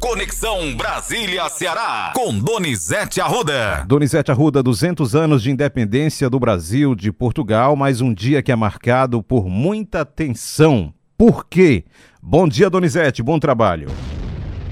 Conexão 0.00 0.74
Brasília-Ceará, 0.74 2.14
com 2.16 2.38
Donizete 2.38 3.20
Arruda. 3.20 3.84
Donizete 3.86 4.30
Arruda, 4.30 4.62
200 4.62 5.14
anos 5.14 5.42
de 5.42 5.50
independência 5.50 6.30
do 6.30 6.40
Brasil 6.40 6.94
de 6.94 7.12
Portugal, 7.12 7.76
mais 7.76 8.00
um 8.00 8.14
dia 8.14 8.42
que 8.42 8.50
é 8.50 8.56
marcado 8.56 9.22
por 9.22 9.46
muita 9.46 10.02
tensão. 10.06 10.94
Por 11.18 11.44
quê? 11.44 11.84
Bom 12.22 12.48
dia, 12.48 12.70
Donizete, 12.70 13.22
bom 13.22 13.38
trabalho. 13.38 13.90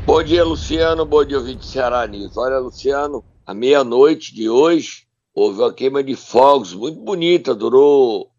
Bom 0.07 0.23
dia, 0.23 0.43
Luciano, 0.43 1.05
bom 1.05 1.23
dia, 1.23 1.37
ouvinte 1.37 1.67
Ceará 1.67 2.07
News. 2.07 2.35
Olha, 2.39 2.59
Luciano, 2.59 3.23
à 3.47 3.53
meia-noite 3.53 4.35
de 4.35 4.49
hoje, 4.49 5.05
houve 5.35 5.61
uma 5.61 5.75
queima 5.75 6.03
de 6.03 6.17
fogos 6.17 6.73
muito 6.73 7.01
bonita, 7.01 7.55
durou 7.55 8.31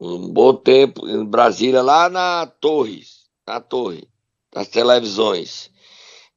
um 0.00 0.32
bom 0.32 0.54
tempo 0.54 1.06
em 1.06 1.22
Brasília, 1.26 1.82
lá 1.82 2.08
na 2.08 2.46
Torres, 2.46 3.26
na 3.46 3.60
torre 3.60 4.08
das 4.50 4.68
televisões. 4.68 5.75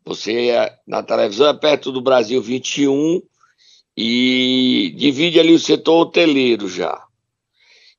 Você 0.06 0.52
na 0.88 1.04
televisão 1.04 1.48
é 1.48 1.54
perto 1.54 1.92
do 1.92 2.02
Brasil 2.02 2.42
21 2.42 3.22
e 3.96 4.94
divide 4.96 5.40
ali 5.40 5.54
o 5.54 5.60
setor 5.60 6.02
hoteleiro 6.02 6.70
já. 6.70 7.06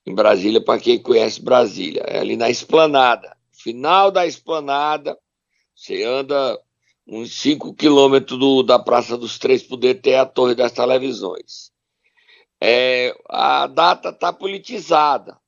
Em 0.06 0.14
Brasília, 0.14 0.60
para 0.60 0.80
quem 0.80 0.98
conhece 0.98 1.42
Brasília, 1.42 2.02
é 2.06 2.18
ali 2.18 2.36
na 2.36 2.48
esplanada. 2.48 3.36
Final 3.52 4.10
da 4.10 4.26
esplanada, 4.26 5.16
você 5.74 6.02
anda 6.02 6.58
uns 7.06 7.34
5 7.40 7.74
quilômetros 7.74 8.64
da 8.64 8.78
Praça 8.78 9.16
dos 9.18 9.38
Três 9.38 9.62
Poderes 9.62 10.00
ter 10.00 10.14
a 10.14 10.24
Torre 10.24 10.54
das 10.54 10.72
Televisões. 10.72 11.70
É, 12.60 13.14
a 13.28 13.66
data 13.66 14.10
está 14.10 14.32
politizada. 14.32 15.38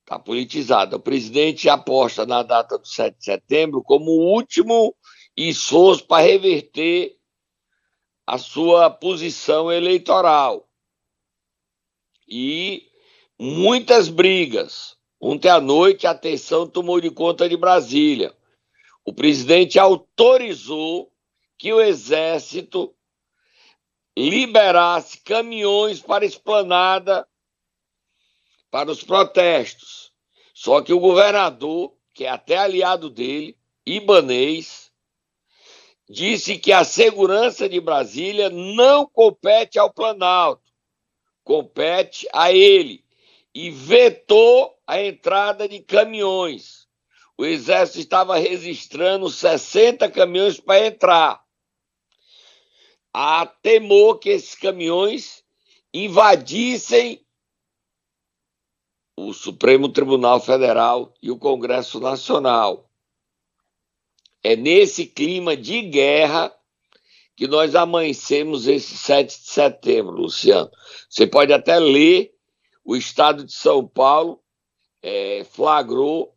Está 0.00 0.18
politizada. 0.18 0.96
O 0.96 1.00
presidente 1.00 1.68
aposta 1.68 2.26
na 2.26 2.42
data 2.42 2.78
do 2.78 2.86
7 2.86 3.18
de 3.18 3.24
setembro 3.24 3.82
como 3.82 4.10
o 4.10 4.34
último 4.34 4.94
esforço 5.36 6.04
para 6.06 6.24
reverter 6.24 7.18
a 8.26 8.38
sua 8.38 8.90
posição 8.90 9.70
eleitoral. 9.70 10.68
E 12.28 12.88
muitas 13.38 14.08
brigas. 14.08 14.96
Ontem 15.20 15.48
à 15.48 15.60
noite 15.60 16.06
a 16.06 16.14
tensão 16.14 16.66
tomou 16.66 17.00
de 17.00 17.10
conta 17.10 17.48
de 17.48 17.56
Brasília. 17.56 18.36
O 19.04 19.12
presidente 19.12 19.78
autorizou 19.78 21.12
que 21.58 21.72
o 21.72 21.80
exército 21.80 22.94
liberasse 24.16 25.20
caminhões 25.20 26.00
para 26.00 26.24
esplanada 26.24 27.26
para 28.70 28.90
os 28.90 29.02
protestos. 29.02 30.12
Só 30.54 30.80
que 30.80 30.92
o 30.92 31.00
governador, 31.00 31.94
que 32.14 32.24
é 32.24 32.28
até 32.28 32.56
aliado 32.56 33.10
dele, 33.10 33.58
Ibanês, 33.84 34.91
disse 36.08 36.58
que 36.58 36.72
a 36.72 36.84
segurança 36.84 37.68
de 37.68 37.80
Brasília 37.80 38.50
não 38.50 39.06
compete 39.06 39.78
ao 39.78 39.92
Planalto, 39.92 40.62
compete 41.44 42.28
a 42.32 42.52
ele 42.52 43.04
e 43.54 43.70
vetou 43.70 44.76
a 44.86 45.00
entrada 45.00 45.68
de 45.68 45.80
caminhões. 45.80 46.86
O 47.36 47.44
exército 47.44 48.00
estava 48.00 48.36
registrando 48.36 49.28
60 49.28 50.10
caminhões 50.10 50.60
para 50.60 50.86
entrar. 50.86 51.42
Há 53.12 53.46
temor 53.46 54.18
que 54.18 54.30
esses 54.30 54.54
caminhões 54.54 55.44
invadissem 55.92 57.24
o 59.16 59.32
Supremo 59.32 59.88
Tribunal 59.88 60.40
Federal 60.40 61.12
e 61.22 61.30
o 61.30 61.38
Congresso 61.38 62.00
Nacional. 62.00 62.90
É 64.42 64.56
nesse 64.56 65.06
clima 65.06 65.56
de 65.56 65.82
guerra 65.82 66.52
que 67.36 67.46
nós 67.46 67.74
amanhecemos 67.74 68.66
esse 68.66 68.96
7 68.96 69.40
de 69.40 69.48
setembro, 69.48 70.12
Luciano. 70.12 70.70
Você 71.08 71.26
pode 71.26 71.52
até 71.52 71.78
ler 71.78 72.32
o 72.84 72.96
Estado 72.96 73.44
de 73.44 73.52
São 73.52 73.86
Paulo 73.86 74.42
é, 75.02 75.44
flagrou 75.44 76.32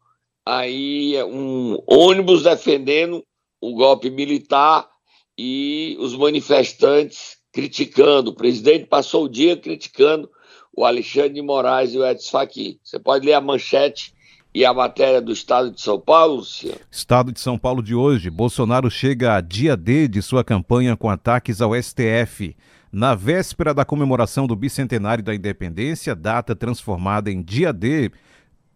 aí 0.45 1.21
um 1.23 1.77
ônibus 1.87 2.43
defendendo 2.43 3.23
o 3.61 3.75
golpe 3.75 4.09
militar 4.09 4.89
e 5.37 5.95
os 5.99 6.15
manifestantes 6.15 7.37
criticando. 7.51 8.31
O 8.31 8.35
presidente 8.35 8.85
passou 8.85 9.25
o 9.25 9.29
dia 9.29 9.55
criticando 9.55 10.29
o 10.75 10.83
Alexandre 10.85 11.33
de 11.33 11.41
Moraes 11.41 11.93
e 11.93 11.97
o 11.97 12.05
Edson 12.05 12.31
Fachin. 12.31 12.79
Você 12.83 12.99
pode 12.99 13.25
ler 13.25 13.33
a 13.33 13.41
manchete 13.41 14.14
e 14.55 14.63
a 14.63 14.73
matéria 14.73 15.21
do 15.21 15.33
Estado 15.33 15.69
de 15.69 15.81
São 15.81 15.99
Paulo? 15.99 16.41
Estado 16.89 17.33
de 17.33 17.41
São 17.41 17.57
Paulo 17.57 17.83
de 17.83 17.93
hoje. 17.93 18.29
Bolsonaro 18.29 18.89
chega 18.89 19.35
a 19.35 19.41
dia 19.41 19.75
D 19.75 20.07
de 20.07 20.21
sua 20.21 20.45
campanha 20.45 20.95
com 20.95 21.09
ataques 21.09 21.59
ao 21.59 21.75
STF. 21.75 22.55
Na 22.89 23.13
véspera 23.13 23.73
da 23.73 23.83
comemoração 23.83 24.47
do 24.47 24.55
bicentenário 24.55 25.21
da 25.21 25.35
independência, 25.35 26.15
data 26.15 26.55
transformada 26.55 27.29
em 27.29 27.41
dia 27.43 27.73
D 27.73 28.09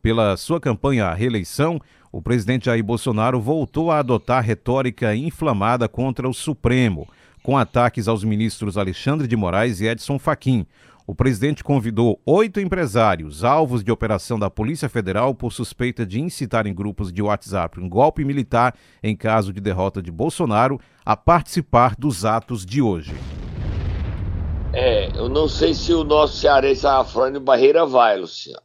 pela 0.02 0.36
sua 0.36 0.60
campanha 0.60 1.06
à 1.06 1.14
reeleição, 1.14 1.80
o 2.12 2.22
presidente 2.22 2.66
Jair 2.66 2.84
Bolsonaro 2.84 3.40
voltou 3.40 3.90
a 3.90 4.00
adotar 4.00 4.44
retórica 4.44 5.16
inflamada 5.16 5.88
contra 5.88 6.28
o 6.28 6.34
Supremo, 6.34 7.08
com 7.42 7.58
ataques 7.58 8.10
aos 8.10 8.22
ministros 8.22 8.78
Alexandre 8.78 9.30
de 9.30 9.38
Moraes 9.38 9.80
e 9.80 9.88
Edson 9.88 10.20
Fachin 10.20 10.68
o 11.10 11.16
presidente 11.16 11.64
convidou 11.64 12.22
oito 12.24 12.60
empresários, 12.60 13.44
alvos 13.44 13.84
de 13.84 13.92
operação 13.92 14.38
da 14.38 14.48
Polícia 14.48 14.88
Federal 14.88 15.34
por 15.34 15.52
suspeita 15.52 16.06
de 16.06 16.22
incitar 16.22 16.68
em 16.68 16.74
grupos 16.74 17.12
de 17.12 17.20
WhatsApp 17.20 17.80
um 17.80 17.90
golpe 17.90 18.24
militar 18.24 18.78
em 19.02 19.16
caso 19.16 19.52
de 19.52 19.60
derrota 19.60 20.04
de 20.04 20.12
Bolsonaro, 20.12 20.80
a 21.04 21.18
participar 21.18 21.96
dos 21.96 22.26
atos 22.26 22.64
de 22.64 22.80
hoje. 22.80 23.16
É, 24.72 25.08
eu 25.18 25.28
não 25.28 25.50
sei 25.50 25.74
se 25.74 25.92
o 25.96 26.04
nosso 26.04 26.38
cearense 26.38 26.86
Afrânio 26.86 27.42
Barreira 27.42 27.88
vai, 27.88 28.16
Luciano. 28.16 28.62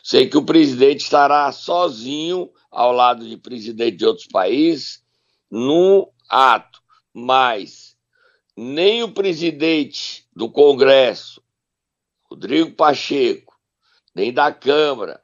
Sei 0.00 0.28
que 0.28 0.36
o 0.36 0.44
presidente 0.44 1.00
estará 1.00 1.50
sozinho 1.50 2.50
ao 2.70 2.92
lado 2.92 3.28
de 3.28 3.36
presidente 3.36 3.96
de 3.96 4.06
outros 4.06 4.28
países 4.28 5.02
no 5.50 6.08
ato, 6.30 6.78
mas 7.12 7.96
nem 8.56 9.02
o 9.02 9.10
presidente 9.10 10.24
do 10.32 10.48
Congresso, 10.48 11.42
Rodrigo 12.34 12.72
Pacheco, 12.72 13.54
nem 14.12 14.32
da 14.32 14.52
Câmara, 14.52 15.22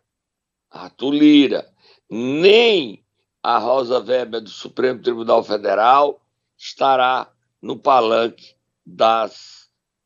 Arthur 0.71 1.11
Lira, 1.11 1.69
nem 2.09 3.05
a 3.43 3.59
Rosa 3.59 3.99
Weber 3.99 4.41
do 4.41 4.49
Supremo 4.49 5.03
Tribunal 5.03 5.43
Federal 5.43 6.21
estará 6.57 7.29
no 7.61 7.77
palanque 7.77 8.55
das 8.87 9.60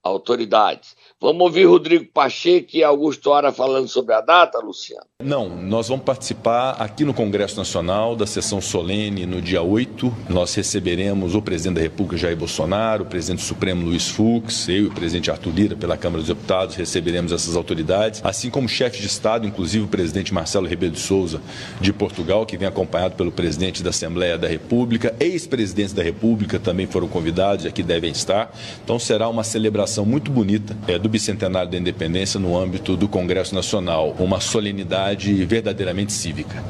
autoridades. 0.04 0.94
Vamos 1.18 1.40
ouvir 1.40 1.64
Rodrigo 1.64 2.04
Pacheco 2.12 2.76
e 2.76 2.84
Augusto 2.84 3.32
Ara 3.32 3.50
falando 3.50 3.88
sobre 3.88 4.14
a 4.14 4.20
data, 4.20 4.58
Luciano? 4.58 5.06
Não, 5.22 5.48
nós 5.48 5.88
vamos 5.88 6.04
participar 6.04 6.72
aqui 6.72 7.02
no 7.02 7.14
Congresso 7.14 7.56
Nacional 7.56 8.14
da 8.14 8.26
sessão 8.26 8.60
solene 8.60 9.24
no 9.24 9.40
dia 9.40 9.62
8. 9.62 10.14
Nós 10.28 10.54
receberemos 10.54 11.34
o 11.34 11.40
presidente 11.40 11.76
da 11.76 11.80
República, 11.80 12.18
Jair 12.18 12.36
Bolsonaro, 12.36 13.04
o 13.04 13.06
presidente 13.06 13.40
Supremo, 13.40 13.86
Luiz 13.86 14.08
Fux, 14.08 14.68
eu 14.68 14.74
e 14.74 14.86
o 14.86 14.90
presidente 14.90 15.30
Arthur 15.30 15.54
Lira, 15.54 15.76
pela 15.76 15.96
Câmara 15.96 16.18
dos 16.18 16.28
Deputados, 16.28 16.76
receberemos 16.76 17.32
essas 17.32 17.56
autoridades, 17.56 18.20
assim 18.22 18.50
como 18.50 18.68
chefe 18.68 19.00
de 19.00 19.06
Estado, 19.06 19.46
inclusive 19.46 19.84
o 19.86 19.88
presidente 19.88 20.34
Marcelo 20.34 20.66
Rebelo 20.66 20.92
de 20.92 21.00
Souza, 21.00 21.40
de 21.80 21.92
Portugal, 21.92 22.44
que 22.44 22.58
vem 22.58 22.68
acompanhado 22.68 23.14
pelo 23.14 23.32
presidente 23.32 23.82
da 23.82 23.88
Assembleia 23.90 24.36
da 24.36 24.48
República, 24.48 25.14
ex-presidentes 25.18 25.94
da 25.94 26.02
República 26.02 26.58
também 26.58 26.86
foram 26.86 27.08
convidados 27.08 27.64
e 27.64 27.68
aqui 27.68 27.82
devem 27.82 28.10
estar. 28.10 28.54
Então 28.82 28.98
será 28.98 29.28
uma 29.28 29.44
celebração 29.44 29.93
muito 30.02 30.30
bonita 30.30 30.74
é, 30.88 30.98
do 30.98 31.08
bicentenário 31.08 31.70
da 31.70 31.76
independência 31.76 32.40
no 32.40 32.58
âmbito 32.58 32.96
do 32.96 33.06
Congresso 33.06 33.54
Nacional, 33.54 34.14
uma 34.18 34.40
solenidade 34.40 35.44
verdadeiramente 35.44 36.12
cívica. 36.12 36.62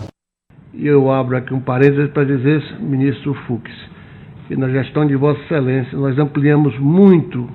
E 0.75 0.87
eu 0.87 1.11
abro 1.13 1.37
aqui 1.37 1.55
um 1.55 1.61
parênteses 1.61 2.11
para 2.11 2.25
dizer, 2.25 2.61
ministro 2.81 3.33
Fux, 3.47 3.71
que 4.49 4.57
na 4.57 4.69
gestão 4.69 5.07
de 5.07 5.15
Vossa 5.15 5.41
Excelência 5.43 5.97
nós 5.97 6.19
ampliamos 6.19 6.77
muito 6.81 7.49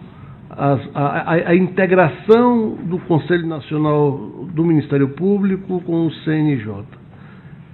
as, 0.50 0.80
a, 0.96 1.06
a, 1.06 1.34
a, 1.50 1.56
integração 1.56 2.76
do 2.86 2.98
Conselho 3.00 3.46
Nacional 3.46 4.48
do 4.54 4.64
Ministério 4.64 5.10
Público 5.10 5.82
com 5.82 6.08
o 6.08 6.12
CNJ. 6.24 6.86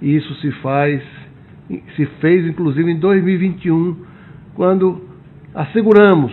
E 0.02 0.16
isso 0.16 0.34
se 0.40 0.50
faz, 0.60 1.00
se 1.96 2.06
fez 2.20 2.44
inclusive 2.46 2.90
em 2.90 2.98
2021, 2.98 3.96
quando 4.54 5.00
asseguramos 5.54 6.32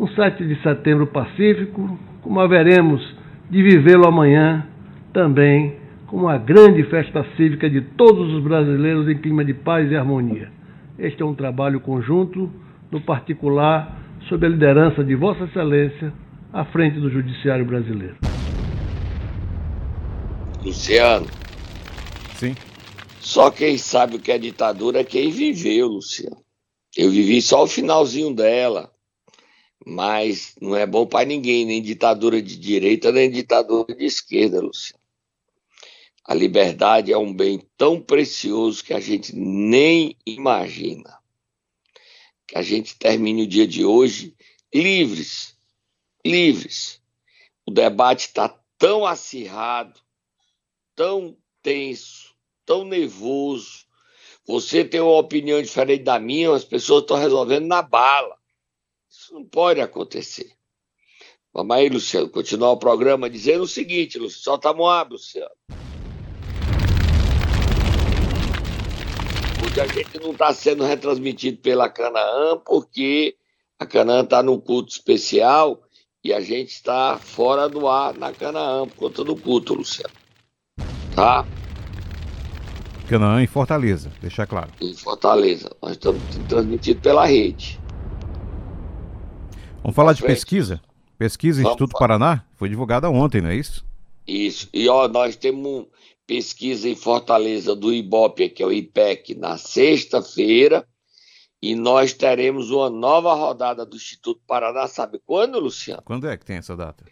um 0.00 0.08
7 0.08 0.46
de 0.46 0.62
setembro 0.62 1.06
pacífico, 1.06 1.98
como 2.22 2.40
haveremos 2.40 3.06
de 3.50 3.62
vivê-lo 3.62 4.08
amanhã 4.08 4.66
também 5.12 5.76
como 6.06 6.24
uma 6.24 6.38
grande 6.38 6.82
festa 6.84 7.22
cívica 7.36 7.68
de 7.68 7.82
todos 7.82 8.32
os 8.32 8.42
brasileiros 8.42 9.06
em 9.10 9.18
clima 9.18 9.44
de 9.44 9.52
paz 9.52 9.90
e 9.90 9.96
harmonia. 9.96 10.50
Este 10.98 11.22
é 11.22 11.26
um 11.26 11.34
trabalho 11.34 11.80
conjunto, 11.80 12.50
no 12.90 13.00
particular, 13.02 14.00
sob 14.26 14.46
a 14.46 14.48
liderança 14.48 15.04
de 15.04 15.14
Vossa 15.14 15.44
Excelência, 15.44 16.12
à 16.50 16.64
frente 16.64 16.98
do 16.98 17.10
Judiciário 17.10 17.66
brasileiro. 17.66 18.16
Luciano. 20.64 21.26
Sim. 22.36 22.54
Só 23.20 23.50
quem 23.50 23.76
sabe 23.76 24.16
o 24.16 24.18
que 24.18 24.32
é 24.32 24.38
ditadura 24.38 25.00
é 25.00 25.04
quem 25.04 25.30
viveu, 25.30 25.88
Luciano. 25.88 26.38
Eu 26.96 27.10
vivi 27.10 27.42
só 27.42 27.64
o 27.64 27.68
finalzinho 27.68 28.34
dela, 28.34 28.89
mas 29.86 30.54
não 30.60 30.76
é 30.76 30.86
bom 30.86 31.06
para 31.06 31.24
ninguém, 31.24 31.64
nem 31.64 31.82
ditadura 31.82 32.40
de 32.40 32.56
direita, 32.56 33.10
nem 33.10 33.30
ditadura 33.30 33.94
de 33.94 34.04
esquerda, 34.04 34.60
Luciano. 34.60 35.00
A 36.24 36.34
liberdade 36.34 37.12
é 37.12 37.18
um 37.18 37.34
bem 37.34 37.60
tão 37.76 38.00
precioso 38.00 38.84
que 38.84 38.94
a 38.94 39.00
gente 39.00 39.34
nem 39.34 40.16
imagina. 40.24 41.18
Que 42.46 42.56
a 42.58 42.62
gente 42.62 42.96
termine 42.96 43.42
o 43.42 43.46
dia 43.46 43.66
de 43.66 43.84
hoje 43.84 44.36
livres, 44.72 45.56
livres. 46.24 47.00
O 47.66 47.70
debate 47.70 48.26
está 48.26 48.48
tão 48.78 49.04
acirrado, 49.04 50.00
tão 50.94 51.36
tenso, 51.62 52.34
tão 52.64 52.84
nervoso. 52.84 53.86
Você 54.46 54.84
tem 54.84 55.00
uma 55.00 55.18
opinião 55.18 55.60
diferente 55.60 56.04
da 56.04 56.18
minha, 56.18 56.54
as 56.54 56.64
pessoas 56.64 57.02
estão 57.02 57.16
resolvendo 57.16 57.66
na 57.66 57.82
bala. 57.82 58.39
Isso 59.30 59.34
não 59.34 59.44
pode 59.44 59.80
acontecer. 59.80 60.50
Vamos 61.54 61.76
aí, 61.76 61.88
Luciano, 61.88 62.28
continuar 62.28 62.72
o 62.72 62.76
programa 62.76 63.30
dizendo 63.30 63.62
o 63.62 63.68
seguinte, 63.68 64.18
Luciano, 64.18 64.42
solta 64.42 64.70
a 64.70 64.74
mão, 64.74 65.08
Luciano. 65.08 65.50
Hoje 69.64 69.80
a 69.80 69.86
gente 69.86 70.18
não 70.20 70.32
está 70.32 70.52
sendo 70.52 70.82
retransmitido 70.82 71.58
pela 71.58 71.88
Canaã, 71.88 72.58
porque 72.58 73.36
a 73.78 73.86
Canaã 73.86 74.24
está 74.24 74.42
num 74.42 74.58
culto 74.58 74.90
especial 74.90 75.80
e 76.24 76.32
a 76.34 76.40
gente 76.40 76.70
está 76.70 77.16
fora 77.16 77.68
do 77.68 77.86
ar 77.86 78.14
na 78.14 78.32
Canaã 78.32 78.88
por 78.88 78.96
conta 78.96 79.22
do 79.22 79.36
culto, 79.36 79.74
Luciano. 79.74 80.12
Tá? 81.14 81.46
Canaã 83.08 83.40
em 83.40 83.46
Fortaleza, 83.46 84.10
deixar 84.20 84.48
claro. 84.48 84.72
Em 84.80 84.92
Fortaleza. 84.92 85.70
Nós 85.80 85.92
estamos 85.92 86.20
transmitidos 86.48 87.00
pela 87.00 87.26
rede. 87.26 87.79
Vamos 89.82 89.96
falar 89.96 90.12
de 90.12 90.22
pesquisa? 90.22 90.80
Pesquisa 91.18 91.62
Vamos 91.62 91.72
Instituto 91.72 91.92
falar. 91.92 92.18
Paraná? 92.18 92.44
Foi 92.56 92.68
divulgada 92.68 93.08
ontem, 93.08 93.40
não 93.40 93.50
é 93.50 93.56
isso? 93.56 93.84
Isso. 94.26 94.68
E 94.72 94.88
ó, 94.88 95.08
nós 95.08 95.36
temos 95.36 95.86
pesquisa 96.26 96.88
em 96.88 96.94
Fortaleza 96.94 97.74
do 97.74 97.92
IBOP, 97.92 98.50
que 98.50 98.62
é 98.62 98.66
o 98.66 98.72
IPEC, 98.72 99.34
na 99.34 99.56
sexta-feira. 99.58 100.86
E 101.62 101.74
nós 101.74 102.12
teremos 102.12 102.70
uma 102.70 102.88
nova 102.88 103.34
rodada 103.34 103.84
do 103.84 103.96
Instituto 103.96 104.40
Paraná, 104.46 104.86
sabe 104.86 105.20
quando, 105.26 105.58
Luciano? 105.58 106.02
Quando 106.04 106.28
é 106.28 106.36
que 106.36 106.44
tem 106.44 106.56
essa 106.56 106.76
data? 106.76 107.04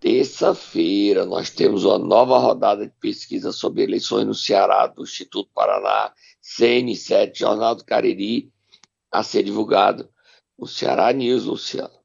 Terça-feira 0.00 1.24
nós 1.24 1.50
temos 1.50 1.84
uma 1.84 1.98
nova 1.98 2.38
rodada 2.38 2.86
de 2.86 2.92
pesquisa 3.00 3.50
sobre 3.50 3.82
eleições 3.82 4.26
no 4.26 4.34
Ceará 4.34 4.86
do 4.86 5.02
Instituto 5.02 5.50
Paraná, 5.54 6.12
CN7, 6.42 7.38
Jornal 7.38 7.74
do 7.74 7.84
Cariri, 7.84 8.52
a 9.10 9.22
ser 9.22 9.42
divulgado 9.42 10.08
no 10.58 10.66
Ceará 10.66 11.12
News, 11.12 11.44
Luciano. 11.44 11.97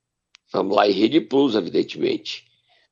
Vamos 0.53 0.75
lá, 0.75 0.88
e 0.88 0.91
Rede 0.91 1.19
Plus, 1.19 1.55
evidentemente. 1.55 2.45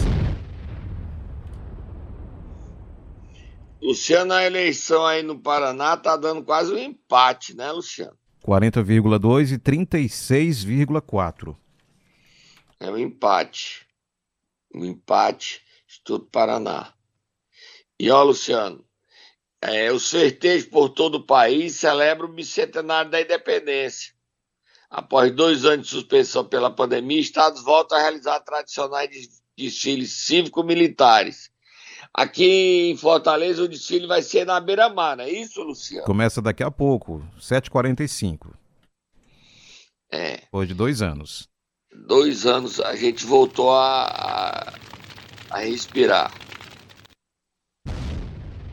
Luciano, 3.87 4.33
a 4.33 4.43
eleição 4.43 5.05
aí 5.05 5.23
no 5.23 5.39
Paraná 5.39 5.95
tá 5.95 6.17
dando 6.17 6.43
quase 6.43 6.73
um 6.73 6.77
empate, 6.77 7.55
né, 7.55 7.71
Luciano? 7.71 8.17
40,2 8.45 9.53
e 9.53 9.57
36,4. 9.57 11.55
É 12.81 12.91
um 12.91 12.97
empate. 12.97 13.87
Um 14.75 14.83
empate, 14.83 15.61
Instituto 15.87 16.25
Paraná. 16.29 16.93
E 17.97 18.11
ó, 18.11 18.23
Luciano, 18.23 18.85
é, 19.61 19.89
os 19.89 20.11
festejos 20.11 20.67
por 20.67 20.89
todo 20.89 21.15
o 21.15 21.25
país 21.25 21.75
celebram 21.75 22.27
o 22.27 22.33
bicentenário 22.33 23.09
da 23.09 23.21
independência. 23.21 24.13
Após 24.89 25.33
dois 25.33 25.63
anos 25.63 25.87
de 25.87 25.93
suspensão 25.93 26.43
pela 26.43 26.69
pandemia, 26.69 27.21
estados 27.21 27.63
voltam 27.63 27.97
a 27.97 28.01
realizar 28.01 28.41
tradicionais 28.41 29.41
desfiles 29.55 30.11
cívico-militares 30.11 31.49
Aqui 32.13 32.91
em 32.91 32.97
Fortaleza 32.97 33.63
o 33.63 33.67
desfile 33.67 34.07
vai 34.07 34.21
ser 34.21 34.45
na 34.45 34.59
beira-mar, 34.59 35.17
não 35.17 35.23
é 35.23 35.29
isso, 35.29 35.61
Luciano? 35.61 36.05
Começa 36.05 36.41
daqui 36.41 36.63
a 36.63 36.71
pouco, 36.71 37.23
7h45. 37.39 38.53
É. 40.11 40.37
Depois 40.37 40.67
de 40.67 40.73
dois 40.73 41.01
anos. 41.01 41.47
Dois 42.07 42.45
anos 42.45 42.79
a 42.79 42.95
gente 42.95 43.25
voltou 43.25 43.71
a, 43.71 44.05
a, 44.05 44.73
a 45.51 45.59
respirar. 45.59 46.33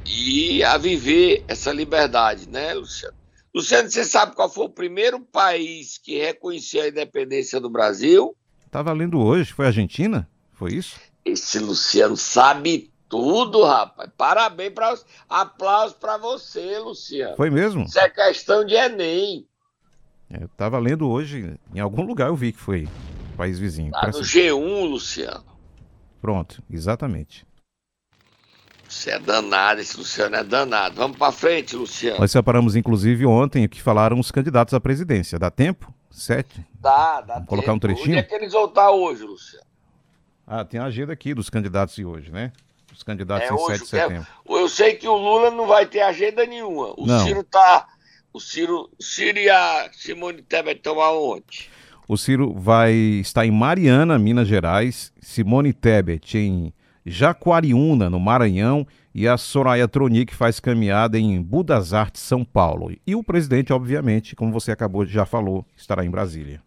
E 0.07 0.63
a 0.63 0.77
viver 0.77 1.45
essa 1.49 1.73
liberdade, 1.73 2.49
né, 2.49 2.75
Luciano? 2.75 3.17
Luciano, 3.55 3.89
você 3.89 4.05
sabe 4.05 4.35
qual 4.35 4.51
foi 4.51 4.67
o 4.67 4.71
primeiro 4.71 5.21
país 5.21 5.97
que 5.99 6.19
reconheceu 6.19 6.83
a 6.83 6.89
independência 6.89 7.61
do 7.61 7.71
Brasil? 7.71 8.37
Estava 8.67 8.93
lendo 8.93 9.21
hoje, 9.21 9.53
foi 9.53 9.67
a 9.67 9.69
Argentina? 9.69 10.29
Foi 10.53 10.73
isso? 10.73 10.99
Esse 11.25 11.59
Luciano 11.59 12.17
sabe 12.17 12.93
tudo, 13.15 13.63
rapaz. 13.63 14.11
Parabéns 14.17 14.73
para 14.73 14.99
aplausos 15.29 15.97
para 15.97 16.17
você, 16.17 16.81
Luciano. 16.81 17.37
Foi 17.37 17.49
mesmo? 17.49 17.85
Isso 17.85 17.99
é 18.01 18.09
questão 18.11 18.65
de 18.65 18.75
Enem. 18.75 19.47
É, 20.29 20.43
eu 20.43 20.49
tava 20.57 20.81
lendo 20.81 21.09
hoje, 21.09 21.57
em 21.73 21.79
algum 21.79 22.03
lugar 22.03 22.27
eu 22.27 22.35
vi 22.35 22.51
que 22.51 22.59
foi 22.59 22.89
país 23.37 23.57
vizinho. 23.57 23.93
Tá 23.93 24.09
no 24.09 24.19
G1, 24.19 24.89
Luciano. 24.89 25.45
Pronto, 26.21 26.61
exatamente. 26.69 27.47
Você 28.89 29.11
é 29.11 29.19
danado, 29.21 29.81
esse 29.81 29.97
Luciano 29.97 30.35
é 30.35 30.43
danado. 30.43 30.97
Vamos 30.97 31.17
para 31.17 31.31
frente, 31.31 31.77
Luciano. 31.77 32.19
Nós 32.19 32.33
separamos, 32.33 32.75
inclusive, 32.75 33.25
ontem 33.27 33.65
o 33.65 33.69
que 33.69 33.81
falaram 33.81 34.19
os 34.19 34.33
candidatos 34.33 34.75
à 34.75 34.81
presidência. 34.81 35.39
Dá 35.39 35.51
tempo? 35.51 35.93
Sete? 36.11 36.67
Dá, 36.81 37.21
dá 37.21 37.35
Vamos 37.35 37.35
tempo. 37.35 37.47
colocar 37.47 37.73
um 37.73 37.79
trechinho? 37.79 38.11
Onde 38.11 38.19
é 38.19 38.23
que 38.25 38.35
eles 38.35 38.53
vão 38.53 38.67
estar 38.67 38.91
hoje, 38.91 39.23
Luciano? 39.23 39.67
Ah, 40.47 40.65
tem 40.65 40.79
a 40.79 40.85
agenda 40.85 41.13
aqui 41.13 41.33
dos 41.33 41.49
candidatos 41.49 41.95
de 41.95 42.05
hoje, 42.05 42.31
né? 42.31 42.53
Os 42.95 43.03
candidatos 43.03 43.49
é, 43.49 43.53
em 43.53 43.55
hoje, 43.55 43.79
7 43.79 43.81
de 43.81 43.89
setembro. 43.89 44.27
É, 44.49 44.53
eu 44.53 44.69
sei 44.69 44.95
que 44.95 45.09
o 45.09 45.17
Lula 45.17 45.51
não 45.51 45.67
vai 45.67 45.85
ter 45.87 46.01
agenda 46.01 46.47
nenhuma. 46.47 46.95
O 46.97 47.07
não. 47.07 47.25
Ciro 47.25 47.43
tá. 47.43 47.87
O 48.33 48.41
Ciro, 48.41 48.91
Ciro 49.01 49.39
e 49.39 49.49
a 49.49 49.89
Simone 49.93 50.43
Tebet 50.43 50.79
estão 50.79 51.01
aonde? 51.01 51.71
O 52.09 52.17
Ciro 52.17 52.53
vai 52.53 52.93
estar 52.93 53.47
em 53.47 53.51
Mariana, 53.51 54.19
Minas 54.19 54.49
Gerais, 54.49 55.13
Simone 55.21 55.73
Tebet 55.73 56.37
em 56.37 56.73
Jaguariúna, 57.07 58.09
no 58.09 58.19
Maranhão, 58.19 58.87
e 59.15 59.29
a 59.29 59.37
Soraya 59.37 59.87
Tronic 59.87 60.35
faz 60.35 60.59
caminhada 60.59 61.19
em 61.19 61.41
Budas 61.41 61.93
Artes, 61.93 62.23
São 62.23 62.45
Paulo. 62.45 62.97
E 63.07 63.15
o 63.15 63.23
presidente, 63.23 63.73
obviamente, 63.73 64.35
como 64.35 64.51
você 64.51 64.73
acabou 64.73 65.05
de 65.05 65.13
já 65.13 65.25
falou, 65.27 65.67
estará 65.77 66.05
em 66.05 66.11
Brasília. 66.11 66.63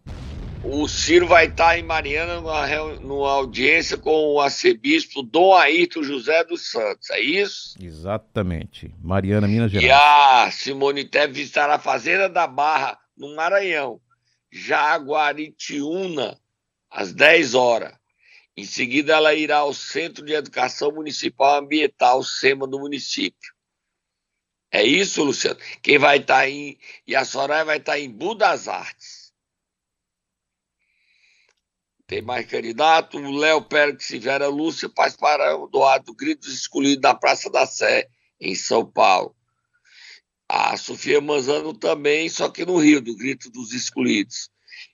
O 0.64 0.88
Ciro 0.88 1.26
vai 1.26 1.46
estar 1.46 1.78
em 1.78 1.82
Mariana 1.82 2.40
numa, 2.40 2.66
numa 3.00 3.30
audiência 3.30 3.96
com 3.96 4.34
o 4.34 4.40
arcebispo 4.40 5.22
Dom 5.22 5.54
Ayrton 5.54 6.02
José 6.02 6.44
dos 6.44 6.70
Santos, 6.70 7.10
é 7.10 7.20
isso? 7.20 7.74
Exatamente. 7.80 8.92
Mariana, 9.00 9.46
Minas 9.46 9.70
Gerais. 9.70 9.88
E 9.88 9.90
a 9.90 10.50
Simone 10.50 11.04
Tebet 11.04 11.32
visitará 11.32 11.76
a 11.76 11.78
Fazenda 11.78 12.28
da 12.28 12.46
Barra, 12.46 12.98
no 13.16 13.34
Maranhão, 13.34 14.00
Jaguaritiúna, 14.50 16.38
às 16.90 17.12
10 17.12 17.54
horas. 17.54 17.92
Em 18.58 18.64
seguida, 18.64 19.12
ela 19.12 19.32
irá 19.34 19.58
ao 19.58 19.72
Centro 19.72 20.24
de 20.24 20.32
Educação 20.32 20.90
Municipal 20.90 21.60
Ambiental, 21.60 22.24
SEMA, 22.24 22.66
do 22.66 22.80
município. 22.80 23.54
É 24.68 24.82
isso, 24.82 25.22
Luciano? 25.22 25.60
Quem 25.80 25.96
vai 25.96 26.18
estar 26.18 26.48
em. 26.48 26.76
E 27.06 27.14
a 27.14 27.24
Soraya 27.24 27.64
vai 27.64 27.76
estar 27.76 28.00
em 28.00 28.10
Budas 28.10 28.66
Artes. 28.66 29.32
Tem 32.04 32.20
mais 32.20 32.48
candidato. 32.48 33.16
O 33.18 33.30
Léo 33.30 33.62
Pérez 33.62 34.10
e 34.10 34.18
Vera 34.18 34.48
Lúcia 34.48 34.88
participarão 34.88 35.70
do 35.70 35.84
ato 35.84 36.12
Gritos 36.12 36.52
Escolhidos 36.52 37.02
na 37.02 37.14
Praça 37.14 37.48
da 37.48 37.64
Sé, 37.64 38.08
em 38.40 38.56
São 38.56 38.84
Paulo. 38.84 39.36
A 40.48 40.76
Sofia 40.76 41.20
Manzano 41.20 41.72
também, 41.72 42.28
só 42.28 42.48
que 42.48 42.66
no 42.66 42.76
Rio, 42.78 43.00
do 43.00 43.16
Grito 43.16 43.52
dos 43.52 43.72
Excluídos. 43.72 44.50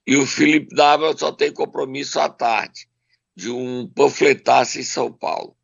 E 0.07 0.17
o 0.17 0.27
Felipe 0.27 0.75
Dávila 0.75 1.17
só 1.17 1.33
tem 1.33 1.51
compromisso 1.51 2.21
à 2.21 2.29
tarde, 2.29 2.87
de 3.35 3.51
um 3.51 3.87
panfletaço 3.89 4.79
em 4.79 4.85
São 4.85 5.13
Paulo. 5.13 5.57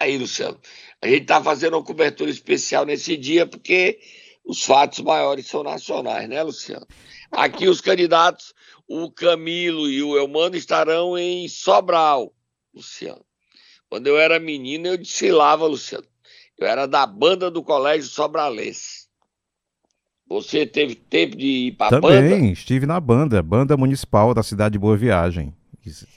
Aí, 0.00 0.16
Luciano. 0.18 0.58
A 1.00 1.06
gente 1.06 1.22
está 1.22 1.42
fazendo 1.42 1.74
uma 1.74 1.84
cobertura 1.84 2.30
especial 2.30 2.84
nesse 2.84 3.16
dia, 3.16 3.46
porque 3.46 3.98
os 4.44 4.64
fatos 4.64 5.00
maiores 5.00 5.46
são 5.46 5.62
nacionais, 5.62 6.28
né, 6.28 6.42
Luciano? 6.42 6.86
Aqui 7.30 7.68
os 7.68 7.80
candidatos, 7.80 8.54
o 8.88 9.10
Camilo 9.10 9.88
e 9.88 10.02
o 10.02 10.16
Elmano, 10.16 10.56
estarão 10.56 11.18
em 11.18 11.48
Sobral, 11.48 12.32
Luciano. 12.74 13.24
Quando 13.88 14.06
eu 14.06 14.18
era 14.18 14.38
menino, 14.38 14.88
eu 14.88 14.98
desfilava, 14.98 15.66
Luciano. 15.66 16.06
Eu 16.58 16.66
era 16.66 16.86
da 16.86 17.06
banda 17.06 17.50
do 17.50 17.62
Colégio 17.62 18.08
Sobralense. 18.08 19.04
Você 20.26 20.66
teve 20.66 20.94
tempo 20.94 21.36
de 21.36 21.46
ir 21.68 21.72
para 21.72 21.98
a 21.98 22.00
banda? 22.00 22.30
Também, 22.30 22.52
estive 22.52 22.86
na 22.86 22.98
banda, 22.98 23.42
banda 23.42 23.76
municipal 23.76 24.32
da 24.32 24.42
cidade 24.42 24.72
de 24.72 24.78
Boa 24.78 24.96
Viagem. 24.96 25.54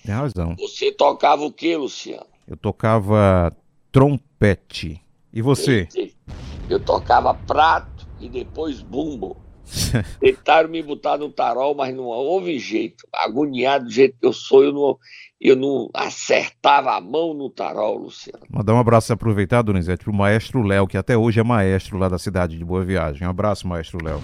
Tem 0.05 0.15
razão. 0.15 0.55
Você 0.57 0.91
tocava 0.91 1.43
o 1.43 1.51
que, 1.51 1.75
Luciano? 1.75 2.25
Eu 2.47 2.55
tocava 2.55 3.55
trompete. 3.91 5.01
E 5.33 5.41
você? 5.41 5.87
Eu, 6.69 6.79
tocava 6.79 7.33
prato 7.33 8.07
e 8.19 8.29
depois 8.29 8.81
bumbo. 8.81 9.37
Tentaram 10.19 10.69
me 10.69 10.81
botar 10.81 11.17
no 11.17 11.29
tarol, 11.29 11.75
mas 11.75 11.93
não 11.93 12.05
houve 12.05 12.57
jeito. 12.57 13.05
Agoniado 13.13 13.85
do 13.85 13.91
jeito 13.91 14.15
que 14.19 14.25
eu 14.25 14.31
sou, 14.31 14.63
eu 14.63 14.71
não, 14.71 14.97
eu 15.41 15.55
não 15.55 15.89
acertava 15.93 16.95
a 16.95 17.01
mão 17.01 17.33
no 17.33 17.49
tarol, 17.49 17.97
Luciano. 17.97 18.43
Mandar 18.49 18.73
um 18.73 18.79
abraço 18.79 19.11
aproveitado, 19.11 19.65
Donizete, 19.65 20.05
para 20.05 20.11
o 20.11 20.15
maestro 20.15 20.63
Léo, 20.63 20.87
que 20.87 20.97
até 20.97 21.17
hoje 21.17 21.39
é 21.39 21.43
maestro 21.43 21.97
lá 21.97 22.07
da 22.07 22.17
cidade 22.17 22.57
de 22.57 22.63
Boa 22.63 22.83
Viagem. 22.85 23.27
Um 23.27 23.29
abraço, 23.29 23.67
maestro 23.67 24.03
Léo. 24.03 24.21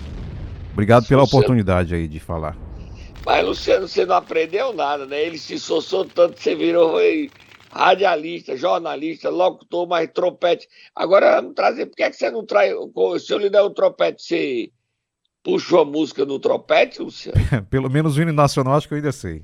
Obrigado 0.72 1.06
pela 1.08 1.22
Luciano... 1.22 1.42
oportunidade 1.42 1.94
aí 1.94 2.08
de 2.08 2.20
falar. 2.20 2.58
Mas, 3.26 3.46
Luciano, 3.46 3.88
você 3.88 4.06
não 4.06 4.16
aprendeu 4.16 4.74
nada, 4.74 5.06
né? 5.06 5.22
Ele 5.22 5.38
se 5.38 5.58
sossou 5.58 6.04
tanto, 6.06 6.40
você 6.40 6.56
virou 6.56 6.98
radialista, 7.72 8.56
jornalista, 8.56 9.30
locutor, 9.30 9.88
mas 9.88 10.10
trompete. 10.14 10.68
Agora, 10.96 11.42
não 11.42 11.54
trazer, 11.54 11.88
por 11.88 11.96
que, 11.96 12.04
é 12.04 12.10
que 12.10 12.18
você 12.18 12.30
não 12.30 12.46
traz? 12.46 12.74
Se 13.20 13.34
eu 13.34 13.38
lhe 13.38 13.50
der 13.50 13.64
um 13.64 13.74
trompete, 13.74 14.22
você 14.22 14.72
puxou 15.42 15.82
a 15.82 15.86
música 15.86 16.26
no 16.26 16.38
trompete, 16.38 17.02
Luciano? 17.02 17.40
Pelo 17.70 17.90
menos 17.90 18.18
o 18.18 18.22
hino 18.22 18.34
nacional, 18.34 18.76
acho 18.76 18.88
que 18.88 18.94
eu 18.94 18.98
ainda 18.98 19.12
sei. 19.12 19.44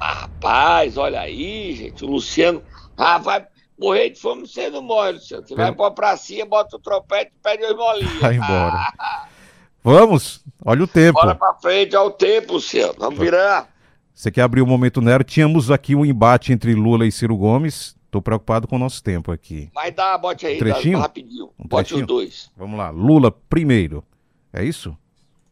Rapaz, 0.00 0.96
olha 0.96 1.20
aí, 1.20 1.74
gente, 1.74 2.04
o 2.04 2.08
Luciano. 2.08 2.62
Ah, 2.96 3.18
vai 3.18 3.46
morrer 3.78 4.10
de 4.10 4.20
fome, 4.20 4.46
você 4.46 4.70
não 4.70 4.80
morre, 4.80 5.12
Luciano. 5.12 5.46
Você 5.46 5.54
vai 5.54 5.72
pra 5.72 5.90
pracinha, 5.90 6.46
bota 6.46 6.76
o 6.76 6.80
trompete 6.80 7.32
e 7.36 7.42
pede 7.42 7.64
os 7.64 7.76
molinhos. 7.76 8.14
Vai 8.20 8.36
embora. 8.36 8.92
Vamos, 9.82 10.44
olha 10.64 10.84
o 10.84 10.86
tempo. 10.86 11.20
Bora 11.20 11.34
pra 11.34 11.54
frente, 11.54 11.96
olha 11.96 12.08
o 12.08 12.10
tempo, 12.10 12.54
Luciano. 12.54 12.94
Vamos 12.98 13.18
virar. 13.18 13.68
Você 14.12 14.30
quer 14.30 14.42
abrir 14.42 14.60
o 14.60 14.66
Momento 14.66 15.00
Nero? 15.00 15.24
Tínhamos 15.24 15.70
aqui 15.70 15.94
um 15.94 16.04
embate 16.04 16.52
entre 16.52 16.74
Lula 16.74 17.06
e 17.06 17.12
Ciro 17.12 17.36
Gomes. 17.36 17.96
Tô 18.10 18.20
preocupado 18.20 18.66
com 18.66 18.76
o 18.76 18.78
nosso 18.78 19.02
tempo 19.02 19.32
aqui. 19.32 19.70
Vai 19.72 19.90
dar, 19.90 20.18
bote 20.18 20.44
aí, 20.44 20.56
um 20.56 20.58
trechinho? 20.58 20.98
Dá, 20.98 21.04
rapidinho. 21.04 21.50
Um 21.58 21.66
bote 21.66 21.88
trechinho? 21.88 22.00
os 22.00 22.06
dois. 22.06 22.50
Vamos 22.56 22.78
lá, 22.78 22.90
Lula 22.90 23.30
primeiro. 23.30 24.04
É 24.52 24.64
isso? 24.64 24.96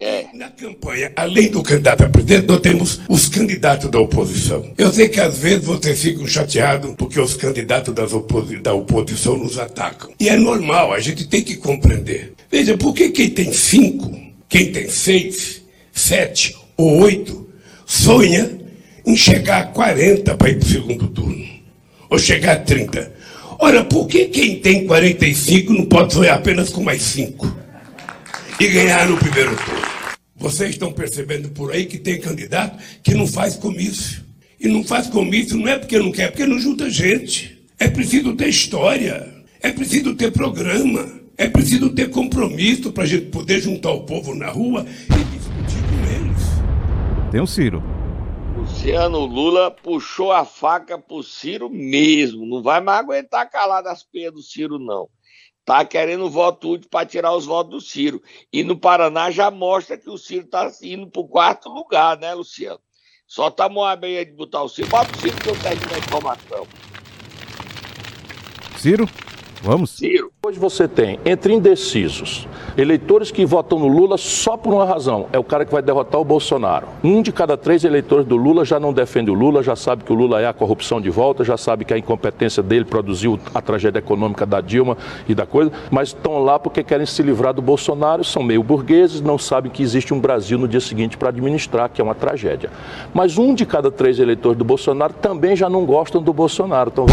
É. 0.00 0.26
Na 0.32 0.48
campanha, 0.48 1.10
além 1.16 1.50
do 1.50 1.60
candidato 1.60 2.04
a 2.04 2.08
presidente, 2.08 2.46
nós 2.46 2.60
temos 2.60 3.00
os 3.08 3.28
candidatos 3.28 3.90
da 3.90 3.98
oposição. 3.98 4.72
Eu 4.78 4.92
sei 4.92 5.08
que 5.08 5.18
às 5.18 5.38
vezes 5.38 5.64
vocês 5.64 6.00
ficam 6.00 6.24
chateados 6.24 6.94
porque 6.96 7.18
os 7.18 7.34
candidatos 7.34 8.12
oposi 8.12 8.58
da 8.58 8.72
oposição 8.72 9.36
nos 9.36 9.58
atacam. 9.58 10.12
E 10.20 10.28
é 10.28 10.36
normal, 10.36 10.92
a 10.92 11.00
gente 11.00 11.26
tem 11.26 11.42
que 11.42 11.56
compreender. 11.56 12.34
Veja, 12.48 12.76
por 12.76 12.94
que 12.94 13.10
quem 13.10 13.30
tem 13.30 13.52
cinco, 13.52 14.16
quem 14.48 14.70
tem 14.70 14.88
seis, 14.88 15.62
sete 15.92 16.56
ou 16.76 17.00
oito, 17.02 17.48
sonha 17.84 18.56
em 19.04 19.16
chegar 19.16 19.62
a 19.62 19.66
40 19.66 20.36
para 20.36 20.50
ir 20.50 20.60
para 20.60 20.66
o 20.66 20.70
segundo 20.70 21.08
turno? 21.08 21.44
Ou 22.08 22.20
chegar 22.20 22.52
a 22.52 22.60
30? 22.60 23.12
Ora, 23.58 23.82
por 23.84 24.06
que 24.06 24.26
quem 24.26 24.60
tem 24.60 24.86
45 24.86 25.72
não 25.72 25.86
pode 25.86 26.14
sonhar 26.14 26.36
apenas 26.36 26.68
com 26.68 26.84
mais 26.84 27.02
cinco? 27.02 27.52
E 28.60 28.68
ganhar 28.68 29.08
no 29.08 29.16
primeiro 29.16 29.56
turno? 29.56 29.88
Vocês 30.38 30.71
estão 30.71 30.92
percebendo 30.92 31.49
por 31.49 31.73
aí 31.73 31.85
que 31.85 31.99
tem 31.99 32.21
candidato 32.21 32.78
que 33.02 33.12
não 33.12 33.26
faz 33.26 33.57
comício. 33.57 34.23
E 34.61 34.68
não 34.68 34.85
faz 34.85 35.09
comício 35.09 35.57
não 35.57 35.68
é 35.68 35.78
porque 35.78 35.99
não 35.99 36.12
quer, 36.12 36.23
é 36.23 36.28
porque 36.28 36.47
não 36.47 36.59
junta 36.61 36.88
gente. 36.88 37.59
É 37.78 37.88
preciso 37.88 38.35
ter 38.37 38.49
história. 38.49 39.35
É 39.61 39.73
preciso 39.73 40.14
ter 40.14 40.30
programa. 40.33 41.18
É 41.37 41.49
preciso 41.49 41.90
ter 41.90 42.11
compromisso 42.11 42.92
para 42.92 43.02
a 43.02 43.07
gente 43.07 43.26
poder 43.26 43.61
juntar 43.61 43.90
o 43.90 44.04
povo 44.04 44.35
na 44.35 44.49
rua 44.49 44.87
e 44.87 45.25
discutir 45.37 45.83
com 45.88 46.25
eles. 46.25 47.30
Tem 47.30 47.40
o 47.40 47.47
Ciro. 47.47 47.83
Luciano 48.57 49.25
Lula 49.25 49.71
puxou 49.71 50.33
a 50.33 50.45
faca 50.45 50.99
pro 50.99 51.23
Ciro 51.23 51.68
mesmo. 51.68 52.47
Não 52.47 52.62
vai 52.62 52.80
mais 52.80 53.00
aguentar 53.00 53.50
calar 53.50 53.83
das 53.83 54.04
peias 54.04 54.33
do 54.33 54.42
Ciro, 54.42 54.78
não 54.78 55.09
está 55.68 55.84
querendo 55.84 56.30
voto 56.30 56.70
útil 56.72 56.88
para 56.90 57.04
tirar 57.04 57.34
os 57.34 57.44
votos 57.44 57.70
do 57.70 57.80
Ciro. 57.80 58.22
E 58.50 58.64
no 58.64 58.75
Paraná 58.75 59.30
já 59.30 59.50
mostra 59.50 59.98
que 59.98 60.08
o 60.08 60.16
Ciro 60.16 60.46
está 60.46 60.72
indo 60.82 61.06
para 61.08 61.20
o 61.20 61.28
quarto 61.28 61.68
lugar, 61.68 62.16
né, 62.18 62.32
Luciano? 62.32 62.80
Só 63.26 63.50
tá 63.50 63.68
Moab 63.68 64.06
aí 64.06 64.25
de 64.25 64.32
botar 64.32 64.62
o 64.62 64.68
Ciro. 64.70 64.88
Bota 64.88 65.14
o 65.14 65.20
Ciro 65.20 65.37
que 65.37 65.50
eu 65.50 65.60
tenho 65.60 65.94
a 65.94 65.98
informação. 65.98 66.66
Ciro? 68.78 69.06
Vamos? 69.62 69.90
Ciro. 69.90 70.30
Hoje 70.46 70.58
você 70.58 70.86
tem, 70.86 71.18
entre 71.26 71.52
indecisos, 71.52 72.46
eleitores 72.76 73.30
que 73.30 73.44
votam 73.44 73.78
no 73.78 73.88
Lula 73.88 74.16
só 74.16 74.56
por 74.56 74.72
uma 74.72 74.84
razão: 74.84 75.26
é 75.32 75.38
o 75.38 75.44
cara 75.44 75.64
que 75.64 75.72
vai 75.72 75.82
derrotar 75.82 76.20
o 76.20 76.24
Bolsonaro. 76.24 76.86
Um 77.02 77.20
de 77.20 77.32
cada 77.32 77.56
três 77.56 77.84
eleitores 77.84 78.24
do 78.24 78.36
Lula 78.36 78.64
já 78.64 78.78
não 78.78 78.92
defende 78.92 79.30
o 79.30 79.34
Lula, 79.34 79.62
já 79.62 79.76
sabe 79.76 80.04
que 80.04 80.12
o 80.12 80.16
Lula 80.16 80.40
é 80.40 80.46
a 80.46 80.52
corrupção 80.52 81.00
de 81.00 81.10
volta, 81.10 81.44
já 81.44 81.56
sabe 81.56 81.84
que 81.84 81.92
a 81.92 81.98
incompetência 81.98 82.62
dele 82.62 82.84
produziu 82.84 83.38
a 83.54 83.60
tragédia 83.60 83.98
econômica 83.98 84.46
da 84.46 84.60
Dilma 84.60 84.96
e 85.28 85.34
da 85.34 85.44
coisa, 85.44 85.72
mas 85.90 86.08
estão 86.08 86.38
lá 86.38 86.58
porque 86.58 86.82
querem 86.82 87.04
se 87.04 87.22
livrar 87.22 87.52
do 87.52 87.60
Bolsonaro, 87.60 88.22
são 88.24 88.42
meio 88.42 88.62
burgueses, 88.62 89.20
não 89.20 89.36
sabem 89.38 89.70
que 89.70 89.82
existe 89.82 90.14
um 90.14 90.20
Brasil 90.20 90.56
no 90.56 90.68
dia 90.68 90.80
seguinte 90.80 91.16
para 91.18 91.30
administrar, 91.30 91.90
que 91.90 92.00
é 92.00 92.04
uma 92.04 92.14
tragédia. 92.14 92.70
Mas 93.12 93.36
um 93.36 93.54
de 93.54 93.66
cada 93.66 93.90
três 93.90 94.18
eleitores 94.18 94.56
do 94.56 94.64
Bolsonaro 94.64 95.12
também 95.14 95.56
já 95.56 95.68
não 95.68 95.84
gostam 95.84 96.22
do 96.22 96.32
Bolsonaro. 96.32 96.90
Então, 96.92 97.06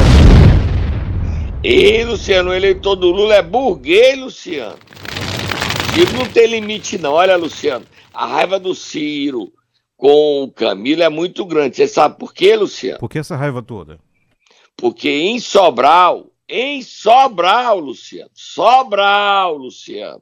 e 1.68 2.04
Luciano, 2.04 2.52
o 2.52 2.54
eleitor 2.54 2.96
do 2.96 3.10
Lula 3.10 3.34
é 3.34 3.42
burguês, 3.42 4.20
Luciano. 4.20 4.78
Ciro 5.96 6.14
não 6.14 6.28
tem 6.28 6.46
limite, 6.46 6.96
não. 7.00 7.14
Olha, 7.14 7.36
Luciano, 7.36 7.84
a 8.14 8.28
raiva 8.28 8.60
do 8.60 8.76
Ciro 8.76 9.52
com 9.98 10.44
o 10.44 10.52
Camilo 10.52 11.02
é 11.02 11.10
muito 11.10 11.44
grande. 11.44 11.78
Você 11.78 11.88
sabe 11.88 12.20
por 12.20 12.36
quê, 12.36 12.56
Luciano? 12.56 13.00
Por 13.00 13.10
que 13.10 13.18
essa 13.18 13.36
raiva 13.36 13.64
toda? 13.64 14.00
Porque 14.78 15.10
em 15.10 15.40
Sobral, 15.40 16.30
em 16.48 16.84
Sobral, 16.84 17.80
Luciano, 17.80 18.30
Sobral, 18.32 19.58
Luciano, 19.58 20.22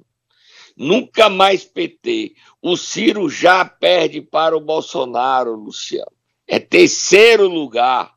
nunca 0.77 1.27
mais 1.27 1.65
PT. 1.65 2.35
O 2.61 2.77
Ciro 2.77 3.29
já 3.29 3.65
perde 3.65 4.21
para 4.21 4.55
o 4.55 4.61
Bolsonaro, 4.61 5.55
Luciano. 5.55 6.13
É 6.47 6.57
terceiro 6.57 7.49
lugar. 7.49 8.12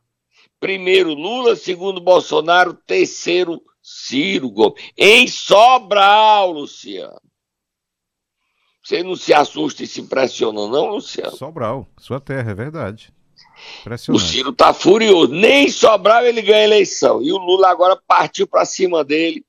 Primeiro 0.66 1.14
Lula, 1.14 1.54
segundo 1.54 2.00
Bolsonaro, 2.00 2.74
terceiro 2.74 3.62
Ciro 3.80 4.50
Gomes. 4.50 4.82
Em 4.98 5.28
Sobral, 5.28 6.50
Luciano. 6.50 7.20
Você 8.82 9.00
não 9.00 9.14
se 9.14 9.32
assusta 9.32 9.84
e 9.84 9.86
se 9.86 10.00
impressiona, 10.00 10.66
não, 10.66 10.86
Luciano? 10.88 11.36
Sobral, 11.36 11.86
sua 12.00 12.18
terra, 12.18 12.50
é 12.50 12.54
verdade. 12.54 13.14
O 14.08 14.18
Ciro 14.18 14.52
tá 14.52 14.74
furioso. 14.74 15.32
Nem 15.32 15.68
Sobral 15.68 16.26
ele 16.26 16.42
ganha 16.42 16.64
eleição. 16.64 17.22
E 17.22 17.30
o 17.30 17.38
Lula 17.38 17.68
agora 17.68 17.96
partiu 18.04 18.48
para 18.48 18.64
cima 18.64 19.04
dele 19.04 19.46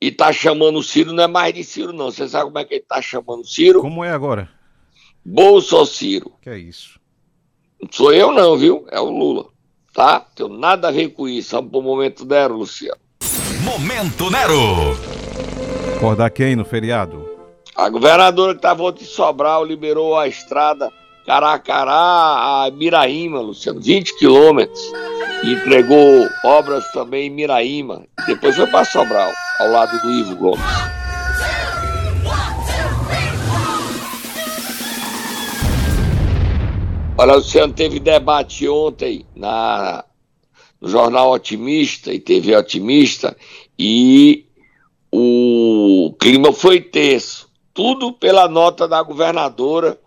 e 0.00 0.10
tá 0.10 0.32
chamando 0.32 0.80
o 0.80 0.82
Ciro, 0.82 1.12
não 1.12 1.22
é 1.22 1.28
mais 1.28 1.54
de 1.54 1.62
Ciro, 1.62 1.92
não. 1.92 2.10
Você 2.10 2.28
sabe 2.28 2.46
como 2.46 2.58
é 2.58 2.64
que 2.64 2.74
ele 2.74 2.84
tá 2.88 3.00
chamando 3.00 3.42
o 3.42 3.46
Ciro? 3.46 3.80
Como 3.80 4.04
é 4.04 4.10
agora? 4.10 4.50
Bolso 5.24 5.86
Ciro. 5.86 6.32
Que 6.42 6.50
é 6.50 6.58
isso? 6.58 6.98
Não 7.80 7.88
sou 7.92 8.12
eu, 8.12 8.32
não, 8.32 8.58
viu? 8.58 8.84
É 8.90 8.98
o 8.98 9.10
Lula 9.10 9.49
tá? 9.92 10.24
Tem 10.34 10.48
nada 10.48 10.88
a 10.88 10.92
ver 10.92 11.08
com 11.10 11.28
isso. 11.28 11.56
Vamos 11.56 11.70
pro 11.70 11.82
Momento 11.82 12.24
Nero, 12.24 12.56
Luciano. 12.56 13.00
Momento 13.62 14.30
Nero. 14.30 14.96
Acordar 15.96 16.30
quem 16.30 16.56
no 16.56 16.64
feriado? 16.64 17.28
A 17.76 17.88
governadora 17.88 18.52
que 18.52 18.58
estava 18.58 18.82
ontem 18.82 19.04
em 19.04 19.06
Sobral 19.06 19.64
liberou 19.64 20.18
a 20.18 20.26
estrada 20.26 20.90
Caracará 21.26 22.64
a 22.64 22.70
Miraíma, 22.72 23.40
Luciano, 23.40 23.80
20 23.80 24.18
quilômetros. 24.18 24.80
E 25.44 25.52
entregou 25.52 26.28
obras 26.44 26.90
também 26.92 27.28
em 27.28 27.30
Miraíma. 27.30 28.02
Depois 28.26 28.56
foi 28.56 28.66
para 28.66 28.84
Sobral, 28.84 29.30
ao 29.60 29.70
lado 29.70 30.00
do 30.02 30.10
Ivo 30.10 30.36
Gomes. 30.36 30.99
Olha, 37.22 37.34
Luciano, 37.34 37.70
teve 37.74 38.00
debate 38.00 38.66
ontem 38.66 39.26
na, 39.36 40.02
no 40.80 40.88
Jornal 40.88 41.30
Otimista 41.32 42.14
e 42.14 42.18
TV 42.18 42.56
Otimista, 42.56 43.36
e 43.78 44.46
o 45.12 46.16
clima 46.18 46.50
foi 46.50 46.80
tenso. 46.80 47.50
Tudo 47.74 48.10
pela 48.14 48.48
nota 48.48 48.88
da 48.88 49.02
governadora, 49.02 50.00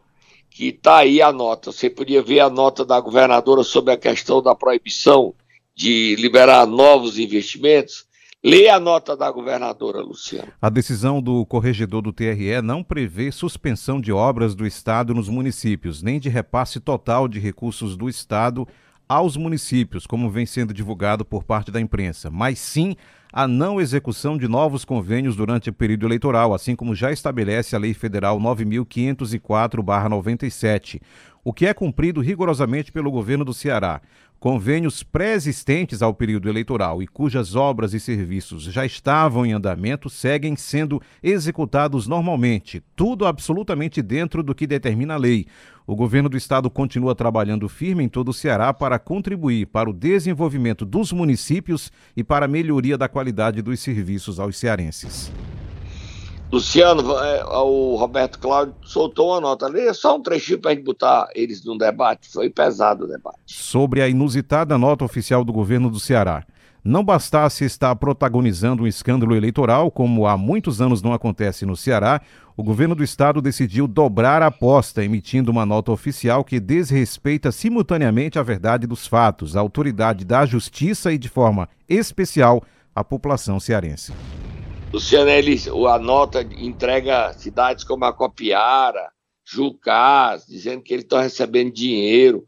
que 0.49 0.69
está 0.69 0.97
aí 0.97 1.21
a 1.21 1.31
nota. 1.31 1.71
Você 1.71 1.87
podia 1.87 2.19
ver 2.19 2.39
a 2.39 2.49
nota 2.49 2.83
da 2.83 2.99
governadora 2.99 3.61
sobre 3.61 3.93
a 3.93 3.97
questão 3.97 4.41
da 4.41 4.55
proibição 4.55 5.35
de 5.75 6.15
liberar 6.15 6.65
novos 6.65 7.19
investimentos. 7.19 8.07
Lê 8.45 8.67
a 8.67 8.77
nota 8.77 9.15
da 9.15 9.31
governadora, 9.31 10.01
Luciano. 10.01 10.51
A 10.61 10.69
decisão 10.69 11.21
do 11.21 11.45
corregedor 11.45 12.01
do 12.01 12.11
TRE 12.11 12.61
não 12.61 12.83
prevê 12.83 13.31
suspensão 13.31 14.01
de 14.01 14.11
obras 14.11 14.53
do 14.53 14.67
Estado 14.67 15.13
nos 15.13 15.29
municípios, 15.29 16.03
nem 16.03 16.19
de 16.19 16.27
repasse 16.27 16.81
total 16.81 17.29
de 17.29 17.39
recursos 17.39 17.95
do 17.95 18.09
Estado 18.09 18.67
aos 19.07 19.37
municípios, 19.37 20.05
como 20.05 20.29
vem 20.29 20.45
sendo 20.45 20.73
divulgado 20.73 21.23
por 21.23 21.45
parte 21.45 21.71
da 21.71 21.79
imprensa, 21.79 22.29
mas 22.29 22.59
sim 22.59 22.97
a 23.31 23.47
não 23.47 23.79
execução 23.79 24.37
de 24.37 24.45
novos 24.47 24.83
convênios 24.85 25.35
durante 25.35 25.69
o 25.69 25.73
período 25.73 26.05
eleitoral, 26.05 26.53
assim 26.53 26.75
como 26.75 26.93
já 26.93 27.11
estabelece 27.11 27.75
a 27.75 27.79
Lei 27.79 27.93
Federal 27.93 28.39
9504-97, 28.39 31.01
o 31.43 31.51
que 31.51 31.65
é 31.65 31.73
cumprido 31.73 32.21
rigorosamente 32.21 32.91
pelo 32.91 33.11
governo 33.11 33.43
do 33.43 33.53
Ceará. 33.53 34.01
Convênios 34.39 35.03
pré-existentes 35.03 36.01
ao 36.01 36.13
período 36.13 36.49
eleitoral 36.49 37.01
e 37.01 37.07
cujas 37.07 37.55
obras 37.55 37.93
e 37.93 37.99
serviços 37.99 38.63
já 38.63 38.85
estavam 38.85 39.45
em 39.45 39.53
andamento 39.53 40.09
seguem 40.09 40.53
sendo 40.57 41.01
executados 41.21 42.07
normalmente, 42.07 42.83
tudo 42.93 43.25
absolutamente 43.25 44.01
dentro 44.01 44.43
do 44.43 44.53
que 44.53 44.67
determina 44.67 45.13
a 45.13 45.17
lei. 45.17 45.47
O 45.87 45.95
governo 45.95 46.27
do 46.27 46.35
estado 46.35 46.69
continua 46.69 47.15
trabalhando 47.15 47.69
firme 47.69 48.03
em 48.03 48.09
todo 48.09 48.29
o 48.29 48.33
Ceará 48.33 48.73
para 48.73 48.99
contribuir 48.99 49.67
para 49.67 49.89
o 49.89 49.93
desenvolvimento 49.93 50.85
dos 50.85 51.13
municípios 51.13 51.89
e 52.15 52.21
para 52.21 52.45
a 52.45 52.49
melhoria 52.49 52.97
da 52.97 53.07
qualidade 53.07 53.61
dos 53.61 53.79
serviços 53.79 54.41
aos 54.41 54.57
cearenses. 54.57 55.31
Luciano, 56.53 57.17
é, 57.17 57.43
o 57.45 57.95
Roberto 57.95 58.37
Cláudio 58.37 58.75
soltou 58.83 59.31
uma 59.31 59.41
nota 59.41 59.65
ali, 59.65 59.87
é 59.87 59.91
só 59.91 60.15
um 60.15 60.21
trechinho 60.21 60.59
para 60.59 60.69
a 60.69 60.75
gente 60.75 60.83
botar 60.83 61.27
eles 61.33 61.65
num 61.65 61.75
debate. 61.75 62.29
Foi 62.31 62.47
pesado 62.47 63.05
o 63.05 63.07
debate. 63.07 63.39
Sobre 63.47 64.03
a 64.03 64.07
inusitada 64.07 64.77
nota 64.77 65.03
oficial 65.03 65.43
do 65.43 65.51
governo 65.51 65.89
do 65.89 65.99
Ceará. 65.99 66.45
Não 66.83 67.03
bastasse 67.03 67.65
estar 67.65 67.95
protagonizando 67.95 68.83
um 68.83 68.87
escândalo 68.87 69.35
eleitoral, 69.35 69.89
como 69.89 70.27
há 70.27 70.37
muitos 70.37 70.79
anos 70.79 71.01
não 71.01 71.11
acontece 71.11 71.65
no 71.65 71.75
Ceará, 71.75 72.21
o 72.55 72.61
governo 72.61 72.93
do 72.93 73.03
estado 73.03 73.41
decidiu 73.41 73.87
dobrar 73.87 74.43
a 74.43 74.47
aposta, 74.47 75.03
emitindo 75.03 75.49
uma 75.49 75.65
nota 75.65 75.91
oficial 75.91 76.43
que 76.43 76.59
desrespeita 76.59 77.51
simultaneamente 77.51 78.37
a 78.37 78.43
verdade 78.43 78.85
dos 78.85 79.07
fatos, 79.07 79.57
a 79.57 79.59
autoridade 79.59 80.23
da 80.23 80.45
justiça 80.45 81.11
e, 81.11 81.17
de 81.17 81.29
forma 81.29 81.67
especial, 81.89 82.61
a 82.93 83.03
população 83.03 83.59
cearense. 83.59 84.13
Luciano, 84.93 85.27
ele, 85.27 85.57
a 85.89 85.97
nota 85.97 86.43
entrega 86.43 87.33
cidades 87.33 87.83
como 87.83 88.05
a 88.05 88.13
Copiara, 88.13 89.11
Jucás, 89.43 90.45
dizendo 90.45 90.83
que 90.83 90.93
eles 90.93 91.03
estão 91.03 91.19
recebendo 91.19 91.73
dinheiro. 91.73 92.45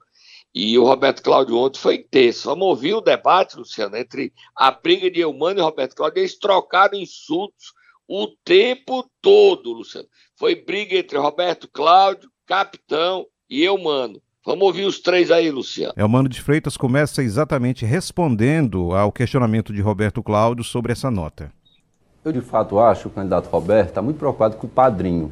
E 0.54 0.78
o 0.78 0.86
Roberto 0.86 1.24
Cláudio 1.24 1.58
ontem 1.58 1.80
foi 1.80 1.98
tenso. 1.98 2.48
Vamos 2.48 2.68
ouvir 2.68 2.94
o 2.94 3.02
debate, 3.02 3.58
Luciano, 3.58 3.98
entre 3.98 4.32
a 4.56 4.70
briga 4.70 5.10
de 5.10 5.22
Eumano 5.22 5.60
e 5.60 5.64
Roberto 5.64 5.96
Cláudio. 5.96 6.20
Eles 6.20 6.38
trocaram 6.38 6.96
insultos 7.00 7.74
o 8.08 8.28
tempo 8.46 9.10
todo, 9.24 9.74
Luciano. 9.74 10.08
Foi 10.38 10.54
briga 10.54 10.98
entre 10.98 11.18
Roberto 11.18 11.68
Cláudio, 11.68 12.30
Capitão 12.46 13.26
e 13.50 13.64
Eumano. 13.64 14.22
Vamos 14.46 14.68
ouvir 14.68 14.86
os 14.86 15.00
três 15.00 15.32
aí, 15.32 15.50
Luciano. 15.50 15.96
Elmano 15.98 16.30
de 16.30 16.40
Freitas 16.40 16.78
começa 16.78 17.24
exatamente 17.24 17.84
respondendo 17.84 18.94
ao 18.94 19.12
questionamento 19.12 19.74
de 19.74 19.82
Roberto 19.82 20.22
Cláudio 20.22 20.64
sobre 20.64 20.92
essa 20.92 21.10
nota. 21.10 21.52
Eu, 22.26 22.32
de 22.32 22.42
fato, 22.42 22.80
acho 22.80 23.02
que 23.02 23.08
o 23.10 23.12
candidato 23.12 23.48
Roberto 23.52 23.90
está 23.90 24.02
muito 24.02 24.18
preocupado 24.18 24.58
com 24.58 24.66
o 24.66 24.70
padrinho, 24.70 25.32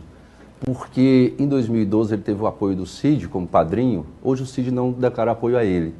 porque 0.63 1.33
em 1.39 1.47
2012 1.47 2.13
ele 2.13 2.21
teve 2.21 2.39
o 2.39 2.45
apoio 2.45 2.75
do 2.75 2.85
Cid 2.85 3.27
como 3.29 3.47
padrinho, 3.47 4.05
hoje 4.23 4.43
o 4.43 4.45
Cid 4.45 4.69
não 4.69 4.91
declara 4.91 5.31
apoio 5.31 5.57
a 5.57 5.65
ele. 5.65 5.95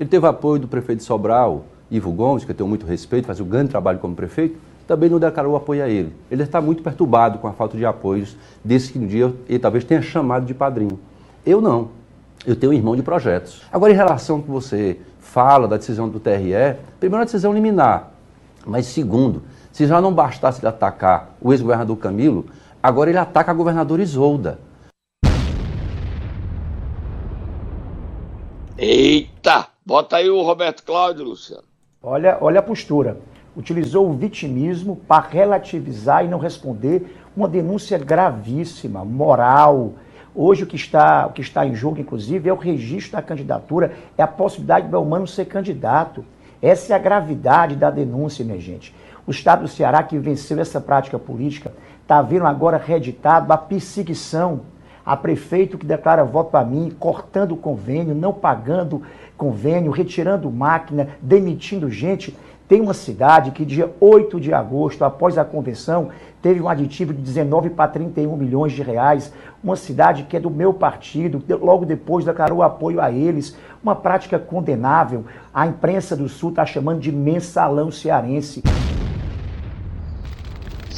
Ele 0.00 0.10
teve 0.10 0.26
apoio 0.26 0.62
do 0.62 0.66
prefeito 0.66 0.98
de 0.98 1.04
Sobral, 1.04 1.62
Ivo 1.88 2.10
Gomes, 2.10 2.44
que 2.44 2.50
eu 2.50 2.56
tenho 2.56 2.68
muito 2.68 2.84
respeito, 2.84 3.26
faz 3.26 3.38
um 3.38 3.44
grande 3.44 3.70
trabalho 3.70 4.00
como 4.00 4.16
prefeito, 4.16 4.58
também 4.84 5.08
não 5.08 5.20
declarou 5.20 5.54
apoio 5.54 5.84
a 5.84 5.88
ele. 5.88 6.12
Ele 6.28 6.42
está 6.42 6.60
muito 6.60 6.82
perturbado 6.82 7.38
com 7.38 7.46
a 7.46 7.52
falta 7.52 7.78
de 7.78 7.86
apoios 7.86 8.36
desse 8.64 8.92
que 8.92 8.98
um 8.98 9.06
dia 9.06 9.32
ele 9.48 9.60
talvez 9.60 9.84
tenha 9.84 10.02
chamado 10.02 10.44
de 10.44 10.54
padrinho. 10.54 10.98
Eu 11.46 11.60
não. 11.60 11.90
Eu 12.44 12.56
tenho 12.56 12.72
um 12.72 12.74
irmão 12.74 12.96
de 12.96 13.02
projetos. 13.04 13.62
Agora, 13.72 13.92
em 13.92 13.96
relação 13.96 14.38
ao 14.38 14.42
que 14.42 14.50
você 14.50 14.98
fala 15.20 15.68
da 15.68 15.76
decisão 15.76 16.08
do 16.08 16.18
TRE, 16.18 16.78
primeiro, 16.98 17.22
a 17.22 17.26
decisão 17.26 17.54
liminar. 17.54 18.10
Mas, 18.66 18.86
segundo, 18.86 19.42
se 19.72 19.86
já 19.86 20.00
não 20.00 20.12
bastasse 20.12 20.60
ele 20.60 20.68
atacar 20.68 21.30
o 21.40 21.52
ex-governador 21.52 21.96
Camilo, 21.96 22.46
agora 22.82 23.10
ele 23.10 23.18
ataca 23.18 23.50
a 23.50 23.54
governadora 23.54 24.02
Isolda. 24.02 24.58
Eita! 28.76 29.68
Bota 29.84 30.16
aí 30.16 30.28
o 30.28 30.42
Roberto 30.42 30.84
Cláudio, 30.84 31.24
Luciano. 31.24 31.64
Olha, 32.02 32.38
olha 32.40 32.60
a 32.60 32.62
postura. 32.62 33.18
Utilizou 33.56 34.08
o 34.08 34.12
vitimismo 34.12 34.96
para 34.96 35.28
relativizar 35.28 36.24
e 36.24 36.28
não 36.28 36.38
responder 36.38 37.16
uma 37.36 37.48
denúncia 37.48 37.98
gravíssima, 37.98 39.04
moral. 39.04 39.94
Hoje 40.34 40.64
o 40.64 40.66
que, 40.66 40.76
está, 40.76 41.26
o 41.26 41.32
que 41.32 41.40
está 41.40 41.66
em 41.66 41.74
jogo, 41.74 42.00
inclusive, 42.00 42.48
é 42.48 42.52
o 42.52 42.56
registro 42.56 43.12
da 43.12 43.22
candidatura, 43.22 43.92
é 44.16 44.22
a 44.22 44.26
possibilidade 44.26 44.86
do 44.86 44.90
Belmano 44.90 45.26
ser 45.26 45.44
candidato. 45.46 46.24
Essa 46.60 46.92
é 46.92 46.96
a 46.96 46.98
gravidade 46.98 47.76
da 47.76 47.90
denúncia, 47.90 48.44
minha 48.44 48.58
gente. 48.58 48.94
O 49.26 49.30
Estado 49.30 49.62
do 49.62 49.68
Ceará, 49.68 50.02
que 50.02 50.18
venceu 50.18 50.58
essa 50.60 50.80
prática 50.80 51.18
política, 51.18 51.72
está 52.02 52.20
vendo 52.20 52.46
agora 52.46 52.76
reeditado 52.76 53.52
a 53.52 53.56
perseguição 53.56 54.62
a 55.04 55.16
prefeito 55.16 55.76
que 55.76 55.86
declara 55.86 56.24
voto 56.24 56.50
para 56.50 56.64
mim, 56.64 56.94
cortando 56.98 57.52
o 57.52 57.56
convênio, 57.56 58.14
não 58.14 58.32
pagando 58.32 59.02
convênio, 59.36 59.90
retirando 59.90 60.50
máquina, 60.50 61.08
demitindo 61.20 61.90
gente. 61.90 62.36
Tem 62.68 62.80
uma 62.80 62.94
cidade 62.94 63.50
que, 63.50 63.64
dia 63.64 63.92
8 64.00 64.40
de 64.40 64.54
agosto, 64.54 65.04
após 65.04 65.36
a 65.36 65.44
convenção, 65.44 66.10
teve 66.40 66.60
um 66.60 66.68
aditivo 66.68 67.12
de 67.12 67.20
19 67.20 67.70
para 67.70 67.90
31 67.90 68.36
milhões 68.36 68.72
de 68.72 68.82
reais. 68.82 69.32
Uma 69.62 69.76
cidade 69.76 70.22
que 70.22 70.36
é 70.36 70.40
do 70.40 70.50
meu 70.50 70.72
partido, 70.72 71.42
logo 71.60 71.84
depois 71.84 72.24
declarou 72.24 72.62
apoio 72.62 73.00
a 73.00 73.10
eles. 73.10 73.56
Uma 73.82 73.96
prática 73.96 74.38
condenável. 74.38 75.24
A 75.52 75.66
imprensa 75.66 76.16
do 76.16 76.28
Sul 76.28 76.50
está 76.50 76.64
chamando 76.64 77.00
de 77.00 77.10
mensalão 77.10 77.90
cearense 77.90 78.62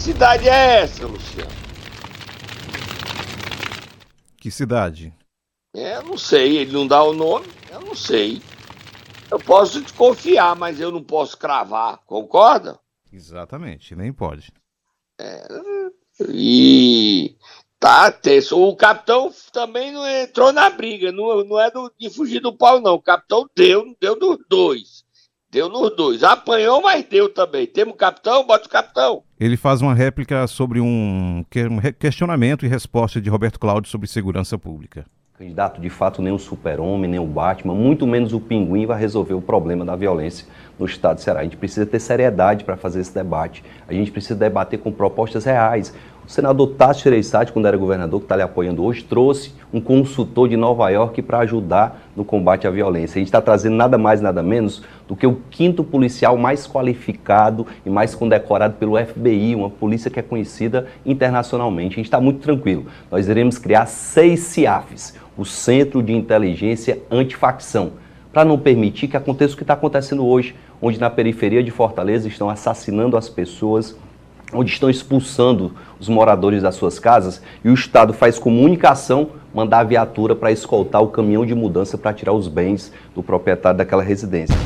cidade 0.04 0.46
é 0.46 0.82
essa, 0.82 1.06
Luciano? 1.06 1.50
Que 4.36 4.50
cidade? 4.50 5.14
É, 5.74 5.96
eu 5.96 6.02
não 6.02 6.18
sei, 6.18 6.58
ele 6.58 6.72
não 6.72 6.86
dá 6.86 7.02
o 7.02 7.14
nome, 7.14 7.46
eu 7.70 7.80
não 7.80 7.94
sei. 7.94 8.42
Eu 9.30 9.38
posso 9.38 9.82
te 9.82 9.94
confiar, 9.94 10.54
mas 10.56 10.78
eu 10.78 10.92
não 10.92 11.02
posso 11.02 11.38
cravar, 11.38 12.02
concorda? 12.04 12.78
Exatamente, 13.10 13.96
nem 13.96 14.12
pode. 14.12 14.52
É, 15.18 15.48
e 16.28 17.34
tá 17.80 18.12
tenso. 18.12 18.60
O 18.60 18.76
capitão 18.76 19.32
também 19.54 19.90
não 19.90 20.06
entrou 20.06 20.52
na 20.52 20.68
briga, 20.68 21.10
não, 21.12 21.42
não 21.44 21.58
é 21.58 21.70
do, 21.70 21.90
de 21.98 22.10
fugir 22.10 22.40
do 22.40 22.54
pau, 22.54 22.78
não. 22.78 22.96
O 22.96 23.02
capitão 23.02 23.48
deu, 23.56 23.96
deu 23.98 24.18
dos 24.18 24.36
dois. 24.50 25.03
Deu 25.54 25.68
nos 25.68 25.94
dois. 25.94 26.24
Apanhou, 26.24 26.82
mas 26.82 27.04
deu 27.04 27.28
também. 27.32 27.64
Temos 27.64 27.94
capitão, 27.94 28.44
bota 28.44 28.66
o 28.66 28.68
capitão. 28.68 29.22
Ele 29.38 29.56
faz 29.56 29.80
uma 29.80 29.94
réplica 29.94 30.48
sobre 30.48 30.80
um 30.80 31.44
questionamento 31.96 32.66
e 32.66 32.68
resposta 32.68 33.20
de 33.20 33.30
Roberto 33.30 33.60
Cláudio 33.60 33.88
sobre 33.88 34.08
segurança 34.08 34.58
pública. 34.58 35.06
Candidato, 35.38 35.80
de 35.80 35.88
fato, 35.88 36.20
nem 36.20 36.32
o 36.32 36.38
super-homem, 36.40 37.08
nem 37.08 37.20
o 37.20 37.24
Batman, 37.24 37.72
muito 37.72 38.04
menos 38.04 38.32
o 38.32 38.40
pinguim 38.40 38.84
vai 38.84 38.98
resolver 38.98 39.34
o 39.34 39.40
problema 39.40 39.84
da 39.84 39.94
violência 39.94 40.44
no 40.76 40.86
estado 40.86 41.18
de 41.18 41.22
Ceará. 41.22 41.40
A 41.40 41.44
gente 41.44 41.56
precisa 41.56 41.86
ter 41.86 42.00
seriedade 42.00 42.64
para 42.64 42.76
fazer 42.76 43.00
esse 43.00 43.14
debate. 43.14 43.64
A 43.86 43.92
gente 43.92 44.10
precisa 44.10 44.34
debater 44.34 44.80
com 44.80 44.90
propostas 44.90 45.44
reais. 45.44 45.94
O 46.26 46.30
senador 46.30 46.68
Tássio 46.68 47.04
Gereissati, 47.04 47.52
quando 47.52 47.66
era 47.66 47.76
governador, 47.76 48.18
que 48.18 48.24
está 48.24 48.34
lhe 48.34 48.42
apoiando 48.42 48.82
hoje, 48.82 49.04
trouxe 49.04 49.52
um 49.70 49.78
consultor 49.78 50.48
de 50.48 50.56
Nova 50.56 50.88
York 50.88 51.20
para 51.20 51.40
ajudar 51.40 52.08
no 52.16 52.24
combate 52.24 52.66
à 52.66 52.70
violência. 52.70 53.18
A 53.18 53.20
gente 53.20 53.28
está 53.28 53.42
trazendo 53.42 53.76
nada 53.76 53.98
mais, 53.98 54.22
nada 54.22 54.42
menos 54.42 54.82
do 55.06 55.14
que 55.14 55.26
o 55.26 55.36
quinto 55.50 55.84
policial 55.84 56.38
mais 56.38 56.66
qualificado 56.66 57.66
e 57.84 57.90
mais 57.90 58.14
condecorado 58.14 58.76
pelo 58.76 58.96
FBI, 58.96 59.54
uma 59.54 59.68
polícia 59.68 60.10
que 60.10 60.18
é 60.18 60.22
conhecida 60.22 60.86
internacionalmente. 61.04 61.92
A 61.92 61.96
gente 61.96 62.06
está 62.06 62.20
muito 62.20 62.40
tranquilo. 62.40 62.86
Nós 63.10 63.28
iremos 63.28 63.58
criar 63.58 63.84
seis 63.84 64.40
CIAFs, 64.40 65.14
o 65.36 65.44
Centro 65.44 66.02
de 66.02 66.14
Inteligência 66.14 67.00
Antifacção, 67.10 67.92
para 68.32 68.46
não 68.46 68.58
permitir 68.58 69.08
que 69.08 69.16
aconteça 69.16 69.52
o 69.52 69.56
que 69.58 69.62
está 69.62 69.74
acontecendo 69.74 70.24
hoje, 70.26 70.56
onde 70.80 70.98
na 70.98 71.10
periferia 71.10 71.62
de 71.62 71.70
Fortaleza 71.70 72.28
estão 72.28 72.48
assassinando 72.48 73.14
as 73.14 73.28
pessoas, 73.28 73.94
onde 74.54 74.70
estão 74.70 74.88
expulsando 74.88 75.74
os 75.98 76.08
moradores 76.08 76.62
das 76.62 76.74
suas 76.74 76.98
casas 76.98 77.42
e 77.64 77.68
o 77.68 77.74
Estado 77.74 78.12
faz 78.12 78.38
comunicação, 78.38 79.30
mandar 79.52 79.80
a 79.80 79.84
viatura 79.84 80.34
para 80.34 80.52
escoltar 80.52 81.02
o 81.02 81.08
caminhão 81.08 81.44
de 81.44 81.54
mudança 81.54 81.98
para 81.98 82.12
tirar 82.12 82.32
os 82.32 82.48
bens 82.48 82.92
do 83.14 83.22
proprietário 83.22 83.78
daquela 83.78 84.02
residência. 84.02 84.56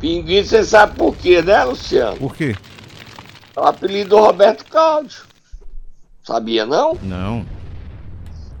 Pinguim, 0.00 0.42
você 0.42 0.62
sabe 0.62 0.96
por 0.96 1.16
quê, 1.16 1.40
né, 1.42 1.64
Luciano? 1.64 2.16
Por 2.16 2.34
quê? 2.34 2.54
É 3.54 3.60
o 3.60 3.64
apelido 3.64 4.10
do 4.10 4.18
Roberto 4.18 4.64
Cláudio. 4.66 5.22
Sabia 6.22 6.66
não? 6.66 6.98
Não. 7.02 7.46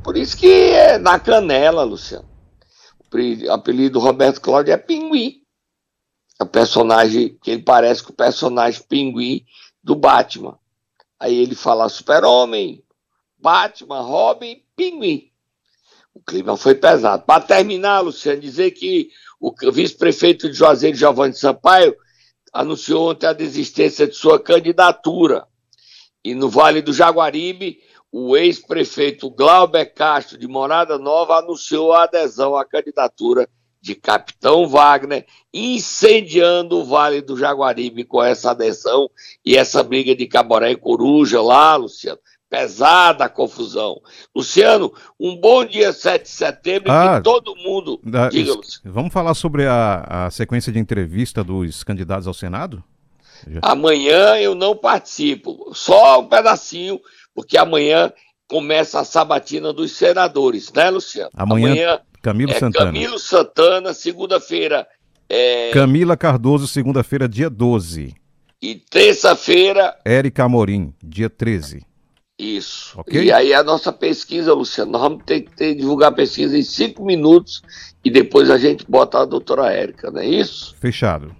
Por 0.02 0.16
isso 0.16 0.36
que 0.36 0.46
é 0.46 0.98
na 0.98 1.18
canela, 1.18 1.82
Luciano. 1.82 2.24
O 3.12 3.52
apelido 3.52 3.98
do 3.98 4.04
Roberto 4.04 4.40
Cláudio 4.40 4.72
é 4.72 4.76
Pinguim. 4.76 5.45
É 6.38 6.44
o 6.44 6.46
personagem 6.46 7.38
que 7.42 7.50
ele 7.50 7.62
parece 7.62 8.02
com 8.02 8.12
o 8.12 8.16
personagem 8.16 8.82
Pinguim 8.88 9.44
do 9.82 9.94
Batman. 9.94 10.58
Aí 11.18 11.34
ele 11.34 11.54
fala 11.54 11.88
Super-Homem, 11.88 12.84
Batman, 13.38 14.02
Robin, 14.02 14.62
Pinguim. 14.76 15.30
O 16.12 16.20
clima 16.20 16.56
foi 16.56 16.74
pesado. 16.74 17.24
Para 17.24 17.42
terminar, 17.42 18.00
Luciano, 18.00 18.40
dizer 18.40 18.72
que 18.72 19.10
o 19.40 19.52
vice-prefeito 19.72 20.50
de 20.50 20.56
Juazeiro, 20.56 20.96
Giovanni 20.96 21.34
Sampaio, 21.34 21.96
anunciou 22.52 23.10
ontem 23.10 23.26
a 23.26 23.32
desistência 23.32 24.06
de 24.06 24.14
sua 24.14 24.38
candidatura. 24.38 25.46
E 26.24 26.34
no 26.34 26.48
Vale 26.48 26.82
do 26.82 26.92
Jaguaribe, 26.92 27.78
o 28.10 28.36
ex-prefeito 28.36 29.30
Glauber 29.30 29.86
Castro, 29.86 30.38
de 30.38 30.48
Morada 30.48 30.98
Nova, 30.98 31.38
anunciou 31.38 31.92
a 31.92 32.04
adesão 32.04 32.56
à 32.56 32.64
candidatura 32.64 33.48
de 33.86 33.94
Capitão 33.94 34.66
Wagner, 34.66 35.24
incendiando 35.54 36.80
o 36.80 36.84
Vale 36.84 37.20
do 37.20 37.38
Jaguaribe 37.38 38.02
com 38.02 38.20
essa 38.20 38.50
adesão 38.50 39.08
e 39.44 39.56
essa 39.56 39.80
briga 39.80 40.14
de 40.14 40.26
Caboré 40.26 40.72
e 40.72 40.76
Coruja 40.76 41.40
lá, 41.40 41.76
Luciano 41.76 42.18
pesada 42.48 43.24
a 43.24 43.28
confusão. 43.28 44.00
Luciano, 44.34 44.92
um 45.18 45.36
bom 45.36 45.64
dia 45.64 45.92
7 45.92 46.22
de 46.22 46.28
setembro 46.28 46.92
ah, 46.92 47.16
que 47.16 47.24
todo 47.24 47.56
mundo. 47.56 48.00
Da, 48.04 48.28
diga, 48.28 48.52
Vamos 48.84 49.12
falar 49.12 49.34
sobre 49.34 49.66
a, 49.66 50.26
a, 50.26 50.30
sequência 50.30 50.72
de 50.72 50.78
entrevista 50.78 51.42
dos 51.42 51.82
candidatos 51.82 52.28
ao 52.28 52.32
Senado? 52.32 52.82
Amanhã 53.60 54.36
eu 54.36 54.54
não 54.54 54.76
participo, 54.76 55.72
só 55.74 56.20
um 56.20 56.28
pedacinho, 56.28 57.00
porque 57.34 57.58
amanhã 57.58 58.12
começa 58.48 59.00
a 59.00 59.04
sabatina 59.04 59.72
dos 59.72 59.92
senadores, 59.92 60.72
né, 60.72 60.88
Luciano? 60.88 61.30
Amanhã, 61.34 61.72
amanhã 61.72 62.00
Camilo 62.26 62.50
é 62.50 62.58
Santana. 62.58 62.86
Camilo 62.86 63.18
Santana, 63.20 63.94
segunda-feira. 63.94 64.84
É... 65.28 65.70
Camila 65.70 66.16
Cardoso, 66.16 66.66
segunda-feira, 66.66 67.28
dia 67.28 67.48
12. 67.48 68.14
E 68.60 68.74
terça-feira. 68.74 69.96
Érica 70.04 70.42
Amorim, 70.42 70.92
dia 71.00 71.30
13. 71.30 71.86
Isso. 72.36 72.98
Okay? 72.98 73.26
E 73.26 73.32
aí 73.32 73.54
a 73.54 73.62
nossa 73.62 73.92
pesquisa, 73.92 74.52
Luciano, 74.52 74.90
nós 74.90 75.02
vamos 75.02 75.22
ter 75.24 75.42
que 75.42 75.54
ter, 75.54 75.76
divulgar 75.76 76.10
a 76.10 76.14
pesquisa 76.14 76.58
em 76.58 76.62
cinco 76.62 77.04
minutos 77.04 77.62
e 78.04 78.10
depois 78.10 78.50
a 78.50 78.58
gente 78.58 78.84
bota 78.88 79.20
a 79.20 79.24
doutora 79.24 79.72
Érica, 79.72 80.10
não 80.10 80.20
é 80.20 80.26
isso? 80.26 80.74
Fechado. 80.80 81.34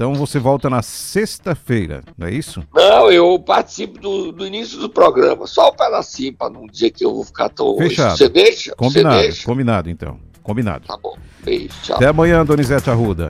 Então 0.00 0.14
você 0.14 0.38
volta 0.38 0.70
na 0.70 0.80
sexta-feira, 0.80 2.02
não 2.16 2.26
é 2.26 2.32
isso? 2.32 2.66
Não, 2.74 3.12
eu 3.12 3.38
participo 3.38 4.00
do, 4.00 4.32
do 4.32 4.46
início 4.46 4.78
do 4.78 4.88
programa, 4.88 5.46
só 5.46 5.68
um 5.68 5.76
pedacinho 5.76 6.32
para 6.32 6.48
não 6.48 6.66
dizer 6.66 6.88
que 6.90 7.04
eu 7.04 7.14
vou 7.14 7.22
ficar 7.22 7.50
tão. 7.50 7.76
Fechado. 7.76 8.16
Você 8.16 8.26
deixa? 8.26 8.74
Combinado, 8.74 9.16
Você 9.16 9.22
deixa? 9.24 9.44
combinado 9.44 9.90
então. 9.90 10.18
Combinado. 10.42 10.86
Tá 10.86 10.96
bom. 10.96 11.18
Beijo, 11.44 11.68
tchau. 11.82 11.96
Até 11.96 12.06
amanhã, 12.06 12.46
Donizete 12.46 12.88
Arruda. 12.88 13.28